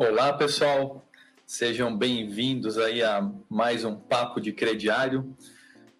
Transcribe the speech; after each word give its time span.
Olá, 0.00 0.32
pessoal. 0.32 1.04
Sejam 1.44 1.98
bem-vindos 1.98 2.78
aí 2.78 3.02
a 3.02 3.32
mais 3.48 3.84
um 3.84 3.96
Papo 3.96 4.40
de 4.40 4.52
Crediário, 4.52 5.36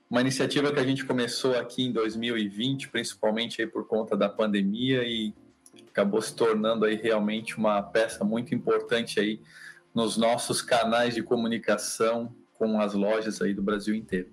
uma 0.08 0.20
iniciativa 0.20 0.72
que 0.72 0.78
a 0.78 0.86
gente 0.86 1.04
começou 1.04 1.58
aqui 1.58 1.82
em 1.82 1.92
2020, 1.92 2.90
principalmente 2.90 3.60
aí 3.60 3.66
por 3.66 3.88
conta 3.88 4.16
da 4.16 4.28
pandemia 4.28 5.02
e 5.02 5.34
acabou 5.88 6.22
se 6.22 6.32
tornando 6.32 6.84
aí 6.84 6.94
realmente 6.94 7.58
uma 7.58 7.82
peça 7.82 8.22
muito 8.24 8.54
importante 8.54 9.18
aí 9.18 9.40
nos 9.92 10.16
nossos 10.16 10.62
canais 10.62 11.16
de 11.16 11.22
comunicação 11.24 12.32
com 12.54 12.80
as 12.80 12.94
lojas 12.94 13.42
aí 13.42 13.52
do 13.52 13.64
Brasil 13.64 13.96
inteiro. 13.96 14.28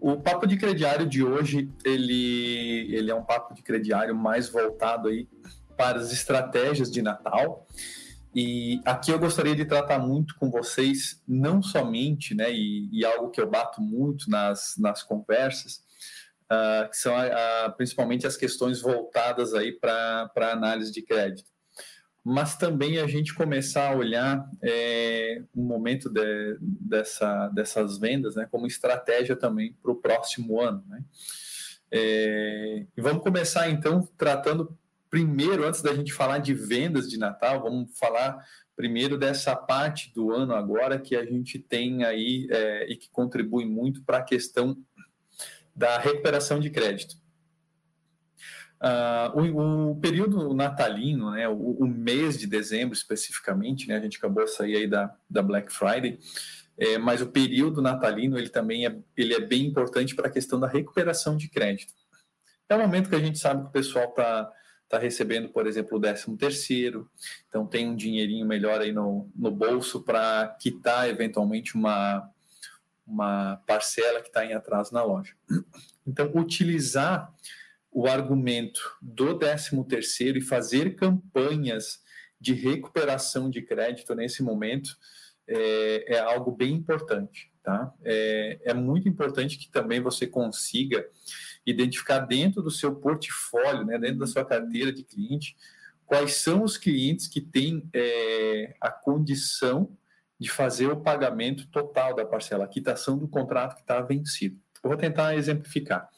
O 0.00 0.16
papo 0.16 0.46
de 0.46 0.56
crediário 0.56 1.04
de 1.04 1.22
hoje, 1.22 1.70
ele, 1.84 2.90
ele 2.90 3.10
é 3.10 3.14
um 3.14 3.22
papo 3.22 3.52
de 3.52 3.60
crediário 3.60 4.16
mais 4.16 4.48
voltado 4.48 5.08
aí 5.08 5.28
para 5.76 5.98
as 5.98 6.10
estratégias 6.10 6.90
de 6.90 7.02
Natal. 7.02 7.66
E 8.38 8.82
aqui 8.84 9.10
eu 9.10 9.18
gostaria 9.18 9.56
de 9.56 9.64
tratar 9.64 9.98
muito 9.98 10.34
com 10.38 10.50
vocês, 10.50 11.22
não 11.26 11.62
somente, 11.62 12.34
né, 12.34 12.52
e, 12.52 12.86
e 12.92 13.02
algo 13.02 13.30
que 13.30 13.40
eu 13.40 13.48
bato 13.48 13.80
muito 13.80 14.28
nas, 14.28 14.74
nas 14.76 15.02
conversas, 15.02 15.82
uh, 16.52 16.86
que 16.90 16.98
são 16.98 17.14
uh, 17.16 17.72
principalmente 17.78 18.26
as 18.26 18.36
questões 18.36 18.82
voltadas 18.82 19.54
aí 19.54 19.72
para 19.72 20.30
a 20.36 20.52
análise 20.52 20.92
de 20.92 21.00
crédito 21.00 21.50
mas 22.28 22.56
também 22.56 22.98
a 22.98 23.06
gente 23.06 23.32
começar 23.32 23.92
a 23.92 23.96
olhar 23.96 24.50
é, 24.60 25.40
um 25.54 25.62
momento 25.62 26.10
de, 26.10 26.58
dessa, 26.60 27.46
dessas 27.50 27.98
vendas 27.98 28.34
né, 28.34 28.48
como 28.50 28.66
estratégia 28.66 29.36
também 29.36 29.76
para 29.80 29.92
o 29.92 29.94
próximo 29.94 30.60
ano. 30.60 30.82
Né? 30.88 31.04
É, 31.88 32.84
vamos 32.98 33.22
começar 33.22 33.70
então 33.70 34.08
tratando 34.18 34.76
primeiro, 35.16 35.66
antes 35.66 35.80
da 35.80 35.94
gente 35.94 36.12
falar 36.12 36.36
de 36.36 36.52
vendas 36.52 37.08
de 37.08 37.18
Natal, 37.18 37.62
vamos 37.62 37.98
falar 37.98 38.38
primeiro 38.76 39.16
dessa 39.16 39.56
parte 39.56 40.12
do 40.12 40.30
ano 40.30 40.54
agora 40.54 40.98
que 40.98 41.16
a 41.16 41.24
gente 41.24 41.58
tem 41.58 42.04
aí 42.04 42.46
é, 42.50 42.92
e 42.92 42.96
que 42.96 43.08
contribui 43.08 43.64
muito 43.64 44.04
para 44.04 44.18
a 44.18 44.22
questão 44.22 44.76
da 45.74 45.96
recuperação 45.96 46.60
de 46.60 46.68
crédito. 46.68 47.16
Uh, 48.78 49.40
o, 49.40 49.90
o, 49.92 50.00
período 50.00 50.52
natalino, 50.52 51.30
né, 51.30 51.48
o, 51.48 51.54
o, 51.54 51.86
mês 51.86 52.38
de 52.38 52.46
dezembro 52.46 52.94
especificamente, 52.94 53.88
né, 53.88 53.96
a 53.96 54.00
gente 54.00 54.18
acabou 54.18 54.44
de 54.44 54.50
sair 54.50 54.76
aí 54.76 54.86
da, 54.86 55.16
da 55.30 55.40
Black 55.40 55.72
Friday, 55.72 56.18
é, 56.76 56.98
mas 56.98 57.22
o 57.22 57.28
período 57.28 57.80
natalino 57.80 58.36
ele 58.36 58.50
também 58.50 58.86
é, 58.86 58.94
ele 59.16 59.32
é 59.32 59.40
bem 59.40 59.64
importante 59.64 60.14
para 60.14 60.28
a 60.28 60.30
questão 60.30 60.60
da 60.60 60.68
recuperação 60.68 61.38
de 61.38 61.48
crédito. 61.48 61.94
É 62.68 62.74
o 62.74 62.78
momento 62.78 63.08
que 63.08 63.16
a 63.16 63.20
gente 63.20 63.38
sabe 63.38 63.62
que 63.62 63.68
o 63.68 63.72
pessoal 63.72 64.10
está 64.10 64.52
tá 64.88 64.98
recebendo, 64.98 65.48
por 65.48 65.66
exemplo, 65.66 65.98
o 65.98 66.00
13 66.00 66.36
terceiro, 66.36 67.10
então 67.48 67.66
tem 67.66 67.88
um 67.88 67.96
dinheirinho 67.96 68.46
melhor 68.46 68.80
aí 68.80 68.92
no, 68.92 69.30
no 69.34 69.50
bolso 69.50 70.02
para 70.02 70.56
quitar 70.60 71.08
eventualmente 71.08 71.74
uma, 71.74 72.30
uma 73.06 73.56
parcela 73.66 74.20
que 74.20 74.28
está 74.28 74.44
em 74.44 74.52
atraso 74.52 74.94
na 74.94 75.02
loja. 75.02 75.34
Então, 76.06 76.30
utilizar 76.34 77.34
o 77.90 78.06
argumento 78.06 78.80
do 79.00 79.38
13º 79.38 80.36
e 80.36 80.40
fazer 80.40 80.96
campanhas 80.96 82.00
de 82.40 82.52
recuperação 82.52 83.48
de 83.48 83.62
crédito 83.62 84.14
nesse 84.14 84.42
momento 84.42 84.96
é, 85.48 86.16
é 86.16 86.18
algo 86.18 86.50
bem 86.50 86.74
importante, 86.74 87.50
tá? 87.62 87.92
É, 88.04 88.58
é, 88.64 88.74
muito 88.74 89.08
importante 89.08 89.56
que 89.56 89.70
também 89.70 90.00
você 90.00 90.26
consiga 90.26 91.08
identificar 91.66 92.20
dentro 92.20 92.62
do 92.62 92.70
seu 92.70 92.94
portfólio, 92.94 93.84
né, 93.84 93.98
dentro 93.98 94.18
da 94.18 94.26
sua 94.26 94.44
carteira 94.44 94.92
de 94.92 95.02
cliente, 95.02 95.56
quais 96.04 96.36
são 96.36 96.62
os 96.62 96.76
clientes 96.76 97.26
que 97.26 97.40
têm 97.40 97.88
é, 97.92 98.76
a 98.80 98.90
condição 98.90 99.96
de 100.38 100.48
fazer 100.48 100.86
o 100.86 101.00
pagamento 101.00 101.66
total 101.68 102.14
da 102.14 102.24
parcela, 102.24 102.64
a 102.64 102.68
quitação 102.68 103.18
do 103.18 103.26
contrato 103.26 103.74
que 103.74 103.80
está 103.80 104.00
vencido. 104.00 104.56
Eu 104.82 104.90
vou 104.90 104.96
tentar 104.96 105.34
exemplificar 105.34 106.08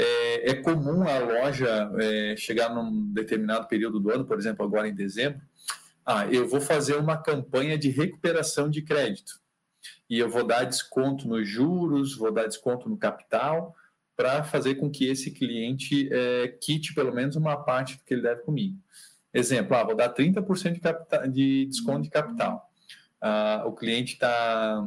é, 0.00 0.50
é 0.50 0.54
comum 0.54 1.06
a 1.06 1.18
loja 1.18 1.90
é, 2.00 2.34
chegar 2.36 2.74
num 2.74 3.12
determinado 3.12 3.68
período 3.68 4.00
do 4.00 4.10
ano, 4.10 4.24
por 4.24 4.38
exemplo, 4.38 4.64
agora 4.64 4.88
em 4.88 4.94
dezembro, 4.94 5.40
ah, 6.06 6.26
eu 6.26 6.48
vou 6.48 6.60
fazer 6.60 6.96
uma 6.96 7.16
campanha 7.16 7.76
de 7.76 7.90
recuperação 7.90 8.70
de 8.70 8.80
crédito 8.82 9.38
e 10.08 10.18
eu 10.18 10.28
vou 10.28 10.44
dar 10.44 10.64
desconto 10.64 11.28
nos 11.28 11.46
juros, 11.46 12.16
vou 12.16 12.32
dar 12.32 12.46
desconto 12.46 12.88
no 12.88 12.96
capital 12.96 13.74
para 14.20 14.44
fazer 14.44 14.74
com 14.74 14.90
que 14.90 15.06
esse 15.06 15.30
cliente 15.30 16.06
é, 16.12 16.48
quite 16.48 16.92
pelo 16.94 17.10
menos 17.10 17.36
uma 17.36 17.56
parte 17.56 17.96
do 17.96 18.04
que 18.04 18.12
ele 18.12 18.20
deve 18.20 18.42
comigo. 18.42 18.76
Exemplo, 19.32 19.74
ah, 19.74 19.82
vou 19.82 19.96
dar 19.96 20.12
30% 20.12 20.74
de, 20.74 20.80
capital, 20.80 21.26
de 21.26 21.64
desconto 21.64 22.02
de 22.02 22.10
capital. 22.10 22.70
Ah, 23.18 23.64
o 23.64 23.72
cliente 23.72 24.12
está 24.12 24.86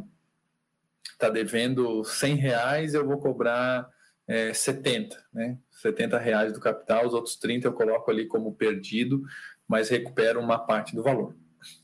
tá 1.18 1.30
devendo 1.30 2.04
100 2.04 2.36
reais, 2.36 2.94
eu 2.94 3.08
vou 3.08 3.18
cobrar 3.18 3.90
é, 4.28 4.54
70, 4.54 5.18
né? 5.34 5.58
70 5.82 6.20
reais 6.20 6.54
do 6.54 6.60
capital, 6.60 7.08
os 7.08 7.16
outros 7.16 7.36
30 7.36 7.68
eu 7.68 7.74
coloco 7.74 8.12
ali 8.12 8.28
como 8.28 8.54
perdido, 8.54 9.24
mas 9.68 9.90
recupero 9.90 10.40
uma 10.40 10.60
parte 10.60 10.96
do 10.96 11.02
valor. 11.02 11.36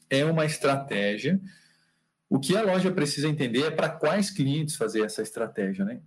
É 0.08 0.24
uma 0.24 0.46
estratégia. 0.46 1.42
O 2.29 2.40
que 2.40 2.56
a 2.56 2.62
loja 2.62 2.91
precisa 2.91 3.28
entender 3.28 3.63
é 3.63 3.72
para 3.72 3.90
quais 3.90 4.29
clientes 4.29 4.75
fazer 4.75 5.01
essa 5.01 5.22
estratégia, 5.22 5.84
né? 5.84 6.00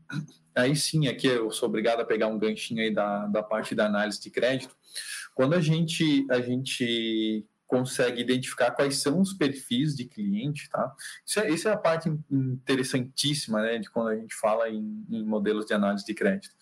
Aí 0.54 0.76
sim, 0.76 1.08
aqui 1.08 1.26
eu 1.26 1.50
sou 1.50 1.68
obrigado 1.68 2.00
a 2.00 2.04
pegar 2.04 2.28
um 2.28 2.38
ganchinho 2.38 2.80
aí 2.80 2.94
da, 2.94 3.26
da 3.26 3.42
parte 3.42 3.74
da 3.74 3.86
análise 3.86 4.20
de 4.20 4.30
crédito. 4.30 4.76
Quando 5.34 5.54
a 5.54 5.60
gente, 5.60 6.24
a 6.30 6.40
gente 6.40 7.44
consegue 7.66 8.20
identificar 8.20 8.70
quais 8.70 8.98
são 8.98 9.18
os 9.18 9.32
perfis 9.32 9.96
de 9.96 10.04
cliente, 10.04 10.68
tá? 10.68 10.94
Isso 11.26 11.40
é, 11.40 11.70
é 11.70 11.74
a 11.74 11.76
parte 11.78 12.12
interessantíssima, 12.30 13.62
né, 13.62 13.78
de 13.78 13.90
quando 13.90 14.08
a 14.08 14.16
gente 14.16 14.34
fala 14.34 14.68
em, 14.68 15.04
em 15.10 15.24
modelos 15.24 15.64
de 15.64 15.72
análise 15.72 16.04
de 16.04 16.12
crédito. 16.12 16.54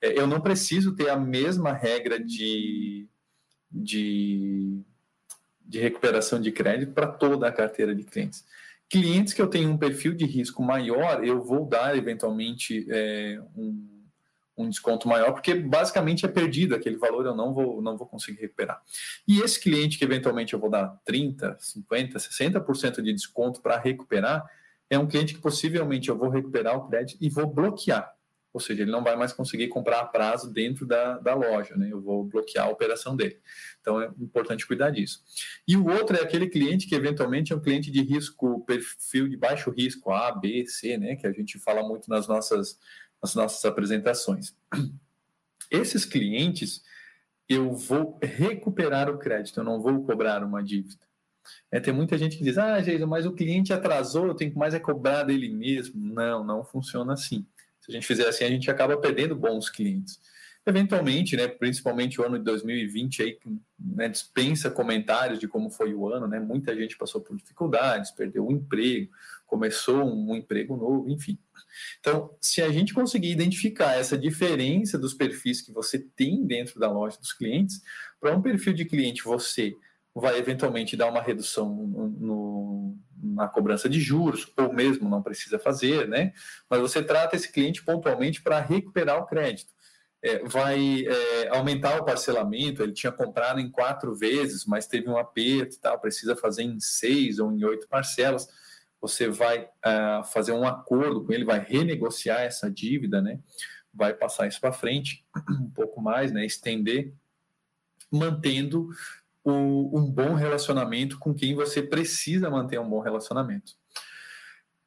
É, 0.00 0.18
eu 0.18 0.26
não 0.26 0.40
preciso 0.40 0.94
ter 0.94 1.08
a 1.08 1.16
mesma 1.16 1.72
regra 1.72 2.18
de, 2.18 3.08
de, 3.70 4.82
de 5.64 5.78
recuperação 5.78 6.40
de 6.40 6.50
crédito 6.50 6.92
para 6.92 7.06
toda 7.06 7.46
a 7.46 7.52
carteira 7.52 7.94
de 7.94 8.02
clientes. 8.02 8.44
Clientes 8.90 9.32
que 9.32 9.40
eu 9.40 9.46
tenho 9.46 9.70
um 9.70 9.78
perfil 9.78 10.14
de 10.14 10.26
risco 10.26 10.62
maior, 10.62 11.24
eu 11.24 11.40
vou 11.42 11.64
dar 11.64 11.96
eventualmente 11.96 12.86
é, 12.90 13.40
um 13.56 14.00
um 14.60 14.68
desconto 14.68 15.08
maior, 15.08 15.32
porque 15.32 15.54
basicamente 15.54 16.24
é 16.24 16.28
perdido 16.28 16.74
aquele 16.74 16.96
valor, 16.96 17.24
eu 17.24 17.34
não 17.34 17.52
vou, 17.52 17.80
não 17.80 17.96
vou 17.96 18.06
conseguir 18.06 18.40
recuperar. 18.40 18.80
E 19.26 19.40
esse 19.40 19.58
cliente 19.58 19.98
que 19.98 20.04
eventualmente 20.04 20.52
eu 20.52 20.60
vou 20.60 20.70
dar 20.70 20.98
30, 21.04 21.56
50, 21.58 22.18
60% 22.18 23.02
de 23.02 23.12
desconto 23.12 23.60
para 23.60 23.78
recuperar, 23.78 24.44
é 24.88 24.98
um 24.98 25.06
cliente 25.06 25.34
que 25.34 25.40
possivelmente 25.40 26.08
eu 26.08 26.18
vou 26.18 26.28
recuperar 26.28 26.76
o 26.76 26.88
crédito 26.88 27.18
e 27.20 27.28
vou 27.28 27.46
bloquear. 27.46 28.12
Ou 28.52 28.60
seja, 28.60 28.82
ele 28.82 28.90
não 28.90 29.04
vai 29.04 29.14
mais 29.16 29.32
conseguir 29.32 29.68
comprar 29.68 30.00
a 30.00 30.04
prazo 30.04 30.52
dentro 30.52 30.84
da, 30.86 31.18
da 31.18 31.34
loja, 31.34 31.76
né? 31.76 31.88
Eu 31.90 32.00
vou 32.00 32.24
bloquear 32.24 32.66
a 32.66 32.70
operação 32.70 33.14
dele. 33.14 33.38
Então 33.80 34.00
é 34.00 34.10
importante 34.20 34.66
cuidar 34.66 34.90
disso. 34.90 35.22
E 35.66 35.76
o 35.76 35.88
outro 35.88 36.16
é 36.16 36.20
aquele 36.20 36.48
cliente 36.48 36.88
que 36.88 36.94
eventualmente 36.94 37.52
é 37.52 37.56
um 37.56 37.60
cliente 37.60 37.90
de 37.90 38.02
risco, 38.02 38.64
perfil 38.64 39.28
de 39.28 39.36
baixo 39.36 39.70
risco, 39.70 40.10
A, 40.10 40.32
B, 40.32 40.66
C, 40.66 40.98
né? 40.98 41.14
Que 41.14 41.26
a 41.26 41.32
gente 41.32 41.58
fala 41.58 41.86
muito 41.86 42.10
nas 42.10 42.26
nossas 42.26 42.78
nas 43.22 43.34
nossas 43.34 43.64
apresentações. 43.64 44.54
Esses 45.70 46.04
clientes, 46.04 46.82
eu 47.48 47.72
vou 47.72 48.18
recuperar 48.22 49.10
o 49.10 49.18
crédito, 49.18 49.60
eu 49.60 49.64
não 49.64 49.80
vou 49.80 50.02
cobrar 50.04 50.42
uma 50.42 50.62
dívida. 50.62 50.98
É, 51.70 51.80
tem 51.80 51.92
muita 51.92 52.18
gente 52.18 52.36
que 52.36 52.44
diz, 52.44 52.58
ah, 52.58 52.80
Jason, 52.80 53.06
mas 53.06 53.26
o 53.26 53.32
cliente 53.32 53.72
atrasou, 53.72 54.26
eu 54.26 54.34
tenho 54.34 54.50
que 54.52 54.58
mais 54.58 54.74
é 54.74 54.80
cobrar 54.80 55.24
dele 55.24 55.48
mesmo. 55.48 56.00
Não, 56.12 56.44
não 56.44 56.64
funciona 56.64 57.12
assim. 57.12 57.46
Se 57.90 57.96
a 57.96 58.00
gente 58.00 58.06
fizer 58.06 58.28
assim, 58.28 58.44
a 58.44 58.48
gente 58.48 58.70
acaba 58.70 58.96
perdendo 58.96 59.34
bons 59.34 59.68
clientes. 59.68 60.20
Eventualmente, 60.64 61.36
né, 61.36 61.48
principalmente 61.48 62.20
o 62.20 62.24
ano 62.24 62.38
de 62.38 62.44
2020 62.44 63.22
aí, 63.22 63.38
né, 63.78 64.08
dispensa 64.08 64.70
comentários 64.70 65.40
de 65.40 65.48
como 65.48 65.70
foi 65.70 65.92
o 65.92 66.06
ano, 66.06 66.28
né? 66.28 66.38
Muita 66.38 66.76
gente 66.76 66.96
passou 66.96 67.20
por 67.20 67.36
dificuldades, 67.36 68.10
perdeu 68.10 68.46
o 68.46 68.52
emprego, 68.52 69.10
começou 69.46 70.04
um, 70.04 70.30
um 70.30 70.36
emprego 70.36 70.76
novo, 70.76 71.08
enfim. 71.08 71.38
Então, 71.98 72.36
se 72.40 72.62
a 72.62 72.70
gente 72.70 72.94
conseguir 72.94 73.30
identificar 73.30 73.94
essa 73.94 74.16
diferença 74.16 74.98
dos 74.98 75.14
perfis 75.14 75.60
que 75.60 75.72
você 75.72 75.98
tem 75.98 76.44
dentro 76.46 76.78
da 76.78 76.92
loja 76.92 77.18
dos 77.18 77.32
clientes, 77.32 77.80
para 78.20 78.36
um 78.36 78.42
perfil 78.42 78.74
de 78.74 78.84
cliente 78.84 79.24
você 79.24 79.74
vai 80.14 80.38
eventualmente 80.38 80.96
dar 80.96 81.08
uma 81.08 81.22
redução 81.22 81.68
no, 81.74 82.96
na 83.16 83.48
cobrança 83.48 83.88
de 83.88 84.00
juros, 84.00 84.52
ou 84.56 84.72
mesmo 84.72 85.08
não 85.08 85.22
precisa 85.22 85.58
fazer, 85.58 86.08
né? 86.08 86.32
Mas 86.68 86.80
você 86.80 87.02
trata 87.02 87.36
esse 87.36 87.52
cliente 87.52 87.84
pontualmente 87.84 88.42
para 88.42 88.60
recuperar 88.60 89.18
o 89.18 89.26
crédito. 89.26 89.72
É, 90.22 90.44
vai 90.44 91.06
é, 91.06 91.48
aumentar 91.56 91.98
o 91.98 92.04
parcelamento, 92.04 92.82
ele 92.82 92.92
tinha 92.92 93.12
comprado 93.12 93.58
em 93.58 93.70
quatro 93.70 94.14
vezes, 94.14 94.66
mas 94.66 94.86
teve 94.86 95.08
um 95.08 95.16
aperto 95.16 95.76
e 95.76 95.78
tal, 95.78 95.98
precisa 95.98 96.36
fazer 96.36 96.62
em 96.62 96.78
seis 96.78 97.38
ou 97.38 97.50
em 97.52 97.64
oito 97.64 97.88
parcelas 97.88 98.48
você 99.00 99.28
vai 99.28 99.64
uh, 99.64 100.22
fazer 100.24 100.52
um 100.52 100.66
acordo 100.66 101.24
com 101.24 101.32
ele, 101.32 101.44
vai 101.44 101.58
renegociar 101.58 102.40
essa 102.40 102.70
dívida, 102.70 103.22
né? 103.22 103.40
Vai 103.92 104.12
passar 104.12 104.46
isso 104.46 104.60
para 104.60 104.72
frente 104.72 105.24
um 105.48 105.70
pouco 105.70 106.00
mais, 106.00 106.30
né? 106.30 106.44
Estender, 106.44 107.14
mantendo 108.12 108.90
o, 109.50 109.98
um 109.98 110.10
bom 110.10 110.34
relacionamento 110.34 111.18
com 111.18 111.34
quem 111.34 111.54
você 111.54 111.82
precisa 111.82 112.48
manter 112.48 112.78
um 112.78 112.88
bom 112.88 113.00
relacionamento. 113.00 113.72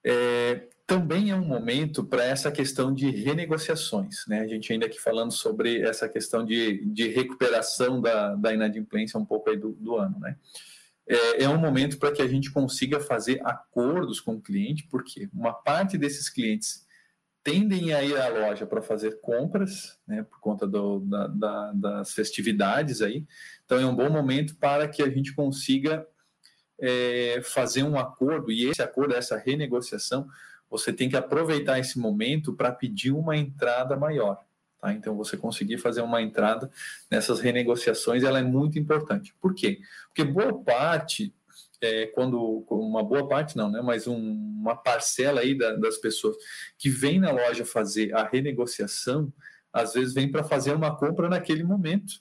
É, 0.06 0.68
também 0.86 1.32
é 1.32 1.36
um 1.36 1.46
momento 1.46 2.04
para 2.04 2.24
essa 2.24 2.52
questão 2.52 2.94
de 2.94 3.10
renegociações. 3.10 4.26
Né? 4.28 4.42
A 4.42 4.48
gente 4.48 4.72
ainda 4.72 4.86
aqui 4.86 5.00
falando 5.00 5.32
sobre 5.32 5.82
essa 5.82 6.10
questão 6.10 6.46
de, 6.46 6.86
de 6.86 7.08
recuperação 7.08 8.02
da, 8.02 8.36
da 8.36 8.54
inadimplência 8.54 9.20
um 9.20 9.26
pouco 9.26 9.50
aí 9.50 9.58
do, 9.58 9.72
do 9.74 9.96
ano. 9.96 10.20
Né? 10.20 10.36
É, 11.08 11.44
é 11.44 11.50
um 11.50 11.58
momento 11.58 11.98
para 11.98 12.12
que 12.12 12.22
a 12.22 12.28
gente 12.28 12.52
consiga 12.52 13.00
fazer 13.00 13.40
acordos 13.46 14.20
com 14.20 14.36
o 14.36 14.42
cliente, 14.42 14.88
porque 14.90 15.30
uma 15.34 15.54
parte 15.54 15.98
desses 15.98 16.30
clientes 16.30 16.86
tendem 17.44 17.94
a 17.94 18.02
ir 18.02 18.18
à 18.18 18.30
loja 18.30 18.66
para 18.66 18.82
fazer 18.82 19.20
compras, 19.20 20.00
né, 20.08 20.24
por 20.24 20.40
conta 20.40 20.66
do, 20.66 21.02
da, 21.02 21.28
da, 21.28 21.72
das 21.74 22.14
festividades 22.14 23.02
aí. 23.02 23.26
Então 23.66 23.80
é 23.80 23.86
um 23.86 23.96
bom 23.96 24.10
momento 24.10 24.56
para 24.56 24.88
que 24.88 25.04
a 25.04 25.10
gente 25.10 25.34
consiga 25.34 26.08
é, 26.80 27.42
fazer 27.44 27.84
um 27.84 28.00
acordo 28.00 28.52
e 28.52 28.66
esse 28.70 28.82
acordo, 28.82 29.14
essa 29.14 29.38
renegociação, 29.38 30.28
você 30.70 30.92
tem 30.92 31.10
que 31.10 31.18
aproveitar 31.18 31.80
esse 31.80 32.00
momento 32.00 32.54
para 32.54 32.72
pedir 32.72 33.12
uma 33.12 33.36
entrada 33.38 33.96
maior. 33.96 34.44
Tá? 34.82 34.92
Então, 34.92 35.16
você 35.16 35.38
conseguir 35.38 35.78
fazer 35.78 36.02
uma 36.02 36.22
entrada 36.22 36.70
nessas 37.12 37.40
renegociações, 37.40 38.24
ela 38.24 38.40
é 38.40 38.44
muito 38.44 38.80
importante. 38.80 39.36
Por 39.40 39.54
quê? 39.54 39.80
Porque 40.08 40.24
boa 40.24 40.64
parte, 40.64 41.34
é, 41.84 42.08
quando 42.08 42.66
uma 42.70 43.04
boa 43.04 43.28
parte 43.28 43.58
não, 43.58 43.70
né? 43.70 43.82
Mas 43.82 44.08
um, 44.08 44.18
uma 44.18 44.76
parcela 44.76 45.42
aí 45.42 45.58
da, 45.58 45.76
das 45.76 45.98
pessoas 45.98 46.36
que 46.78 46.90
vem 46.90 47.20
na 47.20 47.32
loja 47.32 47.66
fazer 47.66 48.16
a 48.16 48.24
renegociação, 48.24 49.32
às 49.72 49.94
vezes 49.94 50.14
vem 50.14 50.32
para 50.32 50.44
fazer 50.44 50.74
uma 50.74 50.96
compra 50.96 51.28
naquele 51.28 51.64
momento 51.64 52.14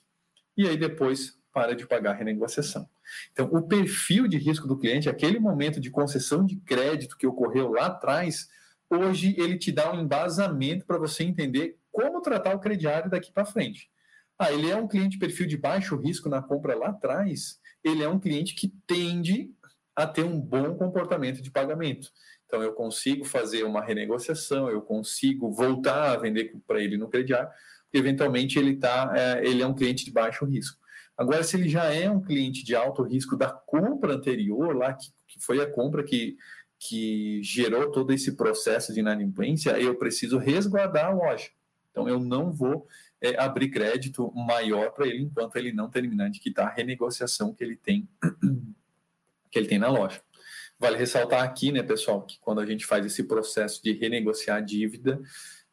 e 0.57 0.67
aí 0.67 0.77
depois 0.77 1.39
para 1.53 1.75
de 1.75 1.87
pagar 1.87 2.11
a 2.11 2.15
renegociação. 2.15 2.89
Então, 3.31 3.47
o 3.51 3.67
perfil 3.67 4.27
de 4.27 4.37
risco 4.37 4.67
do 4.67 4.77
cliente, 4.77 5.07
aquele 5.07 5.39
momento 5.39 5.79
de 5.79 5.91
concessão 5.91 6.43
de 6.43 6.55
crédito 6.57 7.15
que 7.15 7.27
ocorreu 7.27 7.71
lá 7.71 7.85
atrás, 7.85 8.49
hoje 8.89 9.35
ele 9.37 9.57
te 9.57 9.71
dá 9.71 9.93
um 9.93 10.01
embasamento 10.01 10.85
para 10.85 10.97
você 10.97 11.23
entender 11.23 11.77
como 11.91 12.21
tratar 12.21 12.55
o 12.55 12.59
crediário 12.59 13.09
daqui 13.09 13.31
para 13.31 13.45
frente. 13.45 13.89
Ah, 14.37 14.51
ele 14.51 14.69
é 14.69 14.75
um 14.75 14.87
cliente 14.87 15.19
perfil 15.19 15.45
de 15.45 15.55
baixo 15.55 15.95
risco 15.95 16.27
na 16.27 16.41
compra 16.41 16.75
lá 16.75 16.89
atrás, 16.89 17.59
ele 17.83 18.03
é 18.03 18.09
um 18.09 18.19
cliente 18.19 18.55
que 18.55 18.73
tende 18.87 19.51
a 19.95 20.07
ter 20.07 20.23
um 20.23 20.39
bom 20.39 20.75
comportamento 20.75 21.41
de 21.41 21.51
pagamento. 21.51 22.09
Então, 22.45 22.61
eu 22.61 22.73
consigo 22.73 23.25
fazer 23.25 23.63
uma 23.63 23.83
renegociação, 23.83 24.69
eu 24.69 24.81
consigo 24.81 25.51
voltar 25.51 26.11
a 26.11 26.17
vender 26.17 26.53
para 26.67 26.81
ele 26.81 26.97
no 26.97 27.09
crediário, 27.09 27.49
porque 27.83 27.97
eventualmente 27.97 28.57
ele, 28.57 28.77
tá, 28.77 29.11
é, 29.15 29.45
ele 29.45 29.61
é 29.61 29.67
um 29.67 29.73
cliente 29.73 30.05
de 30.05 30.11
baixo 30.11 30.45
risco. 30.45 30.77
Agora, 31.17 31.43
se 31.43 31.55
ele 31.55 31.69
já 31.69 31.85
é 31.93 32.09
um 32.09 32.21
cliente 32.21 32.63
de 32.63 32.75
alto 32.75 33.03
risco 33.03 33.37
da 33.37 33.51
compra 33.51 34.13
anterior, 34.13 34.75
lá 34.75 34.93
que, 34.93 35.07
que 35.27 35.43
foi 35.43 35.61
a 35.61 35.71
compra 35.71 36.03
que, 36.03 36.35
que 36.79 37.41
gerou 37.43 37.91
todo 37.91 38.11
esse 38.11 38.35
processo 38.35 38.93
de 38.93 38.99
inadimplência, 38.99 39.79
eu 39.79 39.95
preciso 39.95 40.37
resguardar 40.37 41.07
a 41.07 41.13
loja. 41.13 41.49
Então, 41.91 42.09
eu 42.09 42.19
não 42.19 42.51
vou 42.51 42.87
é, 43.23 43.39
abrir 43.41 43.69
crédito 43.69 44.29
maior 44.35 44.91
para 44.91 45.07
ele 45.07 45.23
enquanto 45.23 45.55
ele 45.55 45.71
não 45.71 45.89
terminar 45.89 46.29
de 46.29 46.41
quitar 46.41 46.67
a 46.67 46.73
renegociação 46.73 47.53
que 47.53 47.63
ele 47.63 47.77
tem 47.77 48.07
que 49.49 49.57
ele 49.57 49.67
tem 49.67 49.79
na 49.79 49.87
loja. 49.87 50.21
Vale 50.77 50.97
ressaltar 50.97 51.43
aqui, 51.43 51.71
né, 51.71 51.81
pessoal, 51.81 52.23
que 52.23 52.37
quando 52.39 52.59
a 52.59 52.65
gente 52.65 52.85
faz 52.85 53.05
esse 53.05 53.23
processo 53.23 53.81
de 53.81 53.93
renegociar 53.93 54.57
a 54.57 54.61
dívida, 54.61 55.21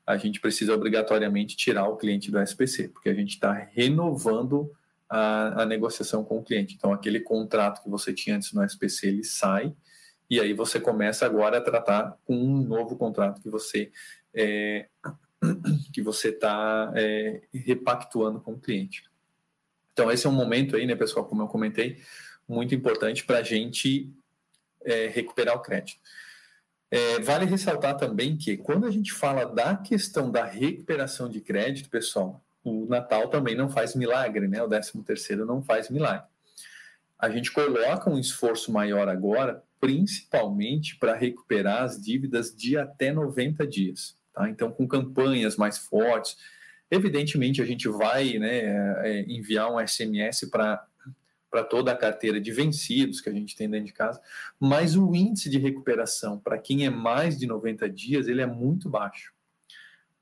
a 0.07 0.17
gente 0.17 0.39
precisa 0.39 0.75
obrigatoriamente 0.75 1.57
tirar 1.57 1.89
o 1.89 1.97
cliente 1.97 2.31
do 2.31 2.39
SPC, 2.39 2.89
porque 2.89 3.09
a 3.09 3.15
gente 3.15 3.31
está 3.31 3.53
renovando 3.53 4.71
a, 5.09 5.63
a, 5.63 5.67
negociação 5.67 6.23
com 6.23 6.39
o 6.39 6.43
cliente. 6.45 6.75
Então, 6.75 6.93
aquele 6.93 7.21
contrato 7.21 7.83
que 7.83 7.89
você 7.89 8.13
tinha 8.13 8.37
antes 8.37 8.53
no 8.53 8.63
SPC, 8.63 9.09
ele 9.09 9.25
sai, 9.25 9.75
e 10.29 10.39
aí 10.39 10.53
você 10.53 10.79
começa 10.79 11.27
agora 11.27 11.59
a 11.59 11.63
tratar 11.63 12.17
com 12.25 12.37
um 12.37 12.63
novo 12.63 12.97
contrato 12.97 13.41
que 13.41 13.49
você 13.49 13.91
é, 14.35 14.89
que 15.93 16.03
você 16.03 16.29
está 16.29 16.93
é, 16.95 17.43
repactuando 17.53 18.41
com 18.41 18.53
o 18.53 18.61
cliente. 18.61 19.05
Então, 19.93 20.11
esse 20.11 20.27
é 20.27 20.31
um 20.31 20.35
momento 20.35 20.77
aí, 20.77 20.87
né, 20.87 20.95
pessoal, 20.95 21.27
como 21.27 21.43
eu 21.43 21.49
comentei, 21.49 22.01
muito 22.49 22.75
importante 22.75 23.25
para 23.25 23.39
a 23.39 23.43
gente 23.43 24.11
é, 24.85 25.09
recuperar 25.09 25.57
o 25.57 25.61
crédito. 25.61 26.01
É, 26.91 27.21
vale 27.21 27.45
ressaltar 27.45 27.97
também 27.97 28.37
que 28.37 28.57
quando 28.57 28.87
a 28.87 28.91
gente 28.91 29.13
fala 29.13 29.45
da 29.45 29.77
questão 29.77 30.31
da 30.31 30.45
recuperação 30.45 31.29
de 31.29 31.41
crédito, 31.41 31.89
pessoal, 31.89 32.43
o 32.65 32.87
Natal 32.87 33.29
também 33.29 33.55
não 33.55 33.69
faz 33.69 33.95
milagre, 33.95 34.49
né? 34.49 34.63
O 34.63 34.69
13 34.69 35.03
terceiro 35.05 35.47
não 35.47 35.63
faz 35.63 35.89
milagre. 35.89 36.29
A 37.19 37.31
gente 37.31 37.53
coloca 37.53 38.11
um 38.11 38.19
esforço 38.19 38.73
maior 38.73 39.09
agora, 39.09 39.63
principalmente 39.79 40.97
para 40.97 41.15
recuperar 41.15 41.83
as 41.83 42.01
dívidas 42.01 42.55
de 42.55 42.77
até 42.77 43.13
90 43.13 43.67
dias. 43.67 44.17
Tá? 44.33 44.49
Então, 44.49 44.71
com 44.71 44.87
campanhas 44.87 45.57
mais 45.57 45.79
fortes, 45.79 46.37
evidentemente 46.91 47.61
a 47.61 47.65
gente 47.65 47.89
vai 47.89 48.39
né, 48.39 48.59
é, 49.05 49.25
enviar 49.29 49.71
um 49.73 49.87
SMS 49.87 50.49
para 50.51 50.87
para 51.51 51.65
toda 51.65 51.91
a 51.91 51.97
carteira 51.97 52.41
de 52.41 52.53
vencidos 52.53 53.21
que 53.21 53.29
a 53.29 53.33
gente 53.33 53.57
tem 53.57 53.69
dentro 53.69 53.87
de 53.87 53.93
casa, 53.93 54.21
mas 54.57 54.95
o 54.95 55.13
índice 55.17 55.51
de 55.51 55.59
recuperação 55.59 56.39
para 56.39 56.57
quem 56.57 56.87
é 56.87 56.91
mais 56.91 57.37
de 57.37 57.45
90 57.45 57.91
dias, 57.91 58.29
ele 58.29 58.41
é 58.41 58.47
muito 58.47 58.89
baixo 58.89 59.33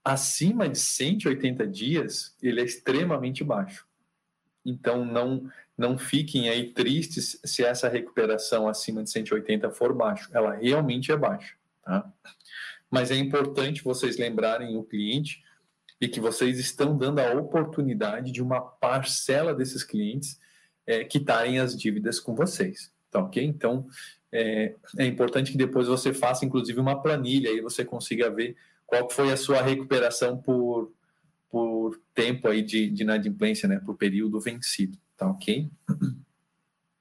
acima 0.08 0.69
de 0.69 0.78
180 0.78 1.66
dias, 1.66 2.34
ele 2.43 2.61
é 2.61 2.64
extremamente 2.64 3.44
baixo. 3.44 3.87
Então, 4.64 5.04
não, 5.04 5.50
não 5.76 5.99
fiquem 5.99 6.49
aí 6.49 6.72
tristes 6.72 7.38
se 7.44 7.62
essa 7.62 7.88
recuperação 7.88 8.69
acima 8.69 9.02
de 9.02 9.11
180 9.11 9.70
for 9.70 9.94
baixo. 9.94 10.31
Ela 10.32 10.54
realmente 10.54 11.12
é 11.12 11.16
baixa, 11.16 11.54
tá? 11.82 12.11
Mas 12.90 13.11
é 13.11 13.17
importante 13.17 13.85
vocês 13.85 14.17
lembrarem 14.17 14.76
o 14.76 14.82
cliente 14.82 15.43
e 16.00 16.08
que 16.08 16.20
vocês 16.20 16.58
estão 16.58 16.96
dando 16.96 17.19
a 17.19 17.32
oportunidade 17.35 18.31
de 18.32 18.43
uma 18.43 18.61
parcela 18.61 19.55
desses 19.55 19.82
clientes 19.82 20.38
é, 20.87 21.05
quitarem 21.05 21.58
as 21.58 21.76
dívidas 21.76 22.19
com 22.19 22.35
vocês, 22.35 22.93
tá 23.11 23.20
ok? 23.20 23.44
Então, 23.44 23.87
é, 24.32 24.75
é 24.99 25.06
importante 25.06 25.52
que 25.52 25.58
depois 25.58 25.87
você 25.87 26.14
faça, 26.14 26.44
inclusive, 26.44 26.81
uma 26.81 27.02
planilha 27.02 27.50
e 27.50 27.61
você 27.61 27.85
consiga 27.85 28.31
ver 28.31 28.56
qual 28.87 29.11
foi 29.11 29.32
a 29.32 29.37
sua 29.37 29.61
recuperação 29.61 30.38
por, 30.38 30.93
por 31.50 32.00
tempo 32.14 32.49
aí 32.49 32.62
de, 32.62 32.88
de 32.90 33.02
inadimplência, 33.02 33.69
né, 33.69 33.81
por 33.85 33.96
período 33.96 34.40
vencido, 34.40 34.96
tá 35.17 35.29
ok? 35.29 35.70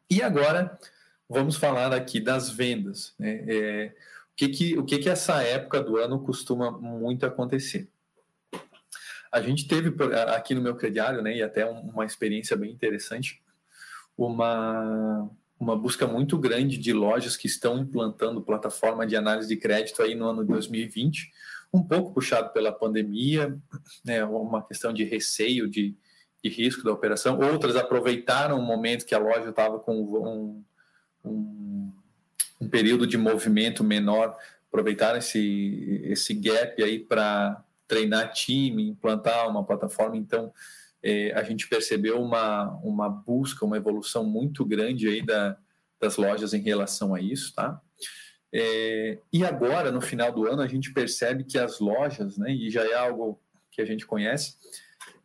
E 0.10 0.22
agora 0.22 0.77
vamos 1.29 1.58
falar 1.58 1.94
aqui 1.94 2.20
das 2.20 2.50
vendas, 2.50 3.13
né? 3.20 3.44
É, 3.48 3.96
que 4.38 4.50
que, 4.50 4.77
o 4.77 4.86
que 4.86 5.00
que 5.00 5.10
essa 5.10 5.41
época 5.41 5.82
do 5.82 5.98
ano 5.98 6.20
costuma 6.20 6.70
muito 6.70 7.25
acontecer? 7.25 7.89
A 9.32 9.41
gente 9.41 9.67
teve 9.67 9.94
aqui 10.34 10.53
no 10.53 10.62
meu 10.62 10.75
crediário, 10.75 11.24
né, 11.24 11.36
e 11.36 11.44
até 11.44 11.65
uma 11.65 12.06
experiência 12.06 12.56
bem 12.56 12.72
interessante, 12.72 13.41
uma, 14.15 15.29
uma 15.60 15.75
busca 15.75 16.08
muito 16.08 16.38
grande 16.38 16.77
de 16.77 16.94
lojas 16.94 17.36
que 17.36 17.48
estão 17.48 17.79
implantando 17.79 18.41
plataforma 18.41 19.06
de 19.06 19.15
análise 19.15 19.50
de 19.50 19.58
crédito 19.58 20.01
aí 20.03 20.13
no 20.13 20.27
ano 20.27 20.44
de 20.44 20.51
2020, 20.51 21.32
um 21.74 21.84
pouco 21.84 22.13
puxado 22.13 22.53
pela 22.53 22.72
pandemia, 22.72 23.58
né, 24.06 24.24
uma 24.24 24.65
questão 24.65 24.94
de 24.94 25.03
receio, 25.03 25.67
de, 25.67 25.96
de 26.44 26.50
risco 26.50 26.84
da 26.84 26.94
operação. 26.94 27.39
Outras 27.39 27.75
aproveitaram 27.75 28.60
o 28.60 28.65
momento 28.65 29.06
que 29.06 29.15
a 29.15 29.20
loja 29.20 29.50
estava 29.50 29.79
com 29.79 29.96
um, 29.96 30.63
um, 31.25 31.94
um, 32.60 32.68
período 32.68 33.08
de 33.08 33.18
movimento 33.18 33.84
menor, 33.84 34.38
aproveitaram 34.68 35.18
esse, 35.18 36.02
esse 36.06 36.34
gap 36.34 36.82
aí 36.84 37.00
para 37.00 37.64
treinar 37.88 38.34
time, 38.34 38.90
implantar 38.90 39.50
uma 39.50 39.64
plataforma. 39.64 40.18
Então, 40.18 40.52
é, 41.02 41.32
a 41.34 41.44
gente 41.44 41.68
percebeu 41.68 42.22
uma, 42.22 42.70
uma 42.84 43.10
busca, 43.10 43.66
uma 43.66 43.78
evolução 43.78 44.24
muito 44.24 44.66
grande 44.66 45.08
aí 45.08 45.22
da, 45.22 45.58
das 46.00 46.18
lojas 46.18 46.54
em 46.54 46.62
relação 46.62 47.14
a 47.14 47.22
isso, 47.22 47.54
tá? 47.54 47.82
É, 48.52 49.20
e 49.32 49.46
agora, 49.46 49.92
no 49.92 50.02
final 50.02 50.32
do 50.32 50.48
ano, 50.48 50.62
a 50.62 50.68
gente 50.68 50.94
percebe 50.94 51.44
que 51.44 51.58
as 51.58 51.80
lojas, 51.80 52.38
né, 52.38 52.52
e 52.52 52.70
já 52.70 52.84
é 52.84 52.94
algo 52.94 53.40
que 53.72 53.82
a 53.82 53.86
gente 53.86 54.06
conhece, 54.06 54.56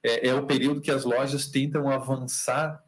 é, 0.03 0.29
é 0.29 0.35
o 0.35 0.47
período 0.47 0.81
que 0.81 0.91
as 0.91 1.05
lojas 1.05 1.47
tentam 1.47 1.89
avançar 1.89 2.83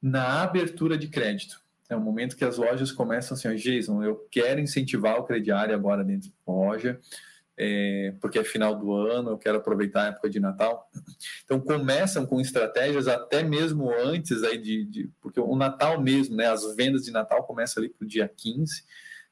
na 0.00 0.42
abertura 0.42 0.96
de 0.98 1.08
crédito. 1.08 1.63
É 1.94 1.96
o 1.96 2.00
momento 2.00 2.36
que 2.36 2.44
as 2.44 2.58
lojas 2.58 2.90
começam 2.90 3.36
assim, 3.36 3.54
Jason, 3.54 4.02
eu 4.02 4.26
quero 4.30 4.60
incentivar 4.60 5.16
o 5.16 5.24
crediário 5.24 5.74
agora 5.74 6.02
dentro 6.02 6.28
da 6.28 6.52
loja, 6.52 7.00
é, 7.56 8.12
porque 8.20 8.38
é 8.38 8.44
final 8.44 8.74
do 8.74 8.92
ano, 8.92 9.30
eu 9.30 9.38
quero 9.38 9.58
aproveitar 9.58 10.02
a 10.02 10.08
época 10.08 10.28
de 10.28 10.40
Natal. 10.40 10.90
Então 11.44 11.60
começam 11.60 12.26
com 12.26 12.40
estratégias 12.40 13.06
até 13.06 13.44
mesmo 13.44 13.92
antes 13.92 14.42
aí 14.42 14.58
de, 14.58 14.84
de 14.84 15.10
porque 15.20 15.38
o 15.38 15.54
Natal 15.54 16.00
mesmo, 16.00 16.34
né, 16.34 16.48
as 16.48 16.74
vendas 16.74 17.04
de 17.04 17.12
Natal 17.12 17.44
começam 17.44 17.80
ali 17.80 17.90
para 17.90 18.04
o 18.04 18.08
dia 18.08 18.28
15, 18.28 18.82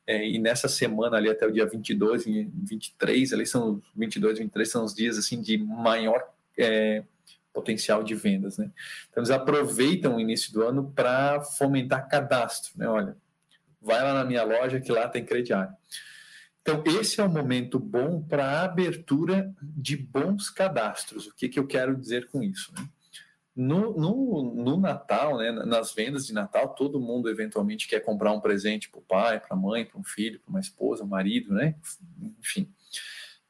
é, 0.06 0.28
e 0.28 0.38
nessa 0.38 0.68
semana 0.68 1.16
ali 1.16 1.28
até 1.28 1.46
o 1.46 1.52
dia 1.52 1.66
22 1.66 2.26
e 2.26 2.48
23, 2.54 3.32
ali 3.32 3.46
são 3.46 3.82
22 3.96 4.38
e 4.38 4.42
23 4.42 4.70
são 4.70 4.84
os 4.84 4.94
dias 4.94 5.18
assim 5.18 5.40
de 5.40 5.58
maior 5.58 6.22
é, 6.56 7.02
potencial 7.52 8.02
de 8.02 8.14
vendas, 8.14 8.58
né? 8.58 8.70
Então, 9.10 9.22
eles 9.22 9.30
aproveitam 9.30 10.16
o 10.16 10.20
início 10.20 10.52
do 10.52 10.62
ano 10.62 10.92
para 10.94 11.40
fomentar 11.40 12.08
cadastro, 12.08 12.72
né? 12.76 12.88
Olha, 12.88 13.16
vai 13.80 14.02
lá 14.02 14.14
na 14.14 14.24
minha 14.24 14.44
loja 14.44 14.80
que 14.80 14.90
lá 14.90 15.08
tem 15.08 15.24
crediário. 15.24 15.74
Então, 16.62 16.82
esse 16.86 17.20
é 17.20 17.24
o 17.24 17.28
momento 17.28 17.78
bom 17.78 18.22
para 18.22 18.44
a 18.44 18.64
abertura 18.64 19.52
de 19.60 19.96
bons 19.96 20.48
cadastros. 20.48 21.26
O 21.26 21.34
que, 21.34 21.48
que 21.48 21.58
eu 21.58 21.66
quero 21.66 21.96
dizer 21.96 22.28
com 22.28 22.40
isso? 22.40 22.72
Né? 22.76 22.88
No, 23.54 23.92
no, 23.98 24.54
no, 24.54 24.80
Natal, 24.80 25.36
né, 25.36 25.50
nas 25.50 25.92
vendas 25.92 26.24
de 26.24 26.32
Natal, 26.32 26.68
todo 26.70 27.00
mundo 27.00 27.28
eventualmente 27.28 27.88
quer 27.88 28.00
comprar 28.00 28.32
um 28.32 28.40
presente 28.40 28.88
para 28.88 29.00
o 29.00 29.02
pai, 29.02 29.40
para 29.40 29.54
a 29.54 29.60
mãe, 29.60 29.84
para 29.84 29.98
um 29.98 30.04
filho, 30.04 30.40
para 30.40 30.48
uma 30.48 30.60
esposa, 30.60 31.04
um 31.04 31.08
marido, 31.08 31.52
né? 31.52 31.74
Enfim. 32.38 32.72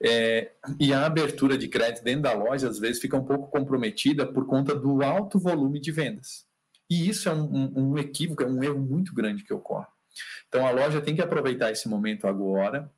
É, 0.05 0.51
e 0.81 0.93
a 0.93 1.07
abertura 1.07 1.57
de 1.57 1.69
crédito 1.69 2.03
dentro 2.03 2.23
da 2.23 2.33
loja, 2.33 2.69
às 2.69 2.79
vezes, 2.79 3.01
fica 3.01 3.17
um 3.17 3.25
pouco 3.25 3.49
comprometida 3.49 4.27
por 4.27 4.47
conta 4.47 4.75
do 4.75 5.03
alto 5.05 5.39
volume 5.39 5.81
de 5.81 5.93
vendas. 5.93 6.45
E 6.91 7.09
isso 7.09 7.29
é 7.29 7.33
um, 7.33 7.73
um, 7.77 7.99
equívoco, 7.99 8.43
é 8.43 8.47
um 8.47 8.63
erro 8.63 8.81
muito 8.81 9.15
grande 9.15 9.45
que 9.45 9.55
ocorre. 9.55 9.87
Então, 10.49 10.67
a 10.67 10.71
loja 10.71 11.01
tem 11.01 11.15
que 11.15 11.23
aproveitar 11.23 11.71
esse 11.71 11.89
momento 11.89 12.27
agora, 12.27 12.91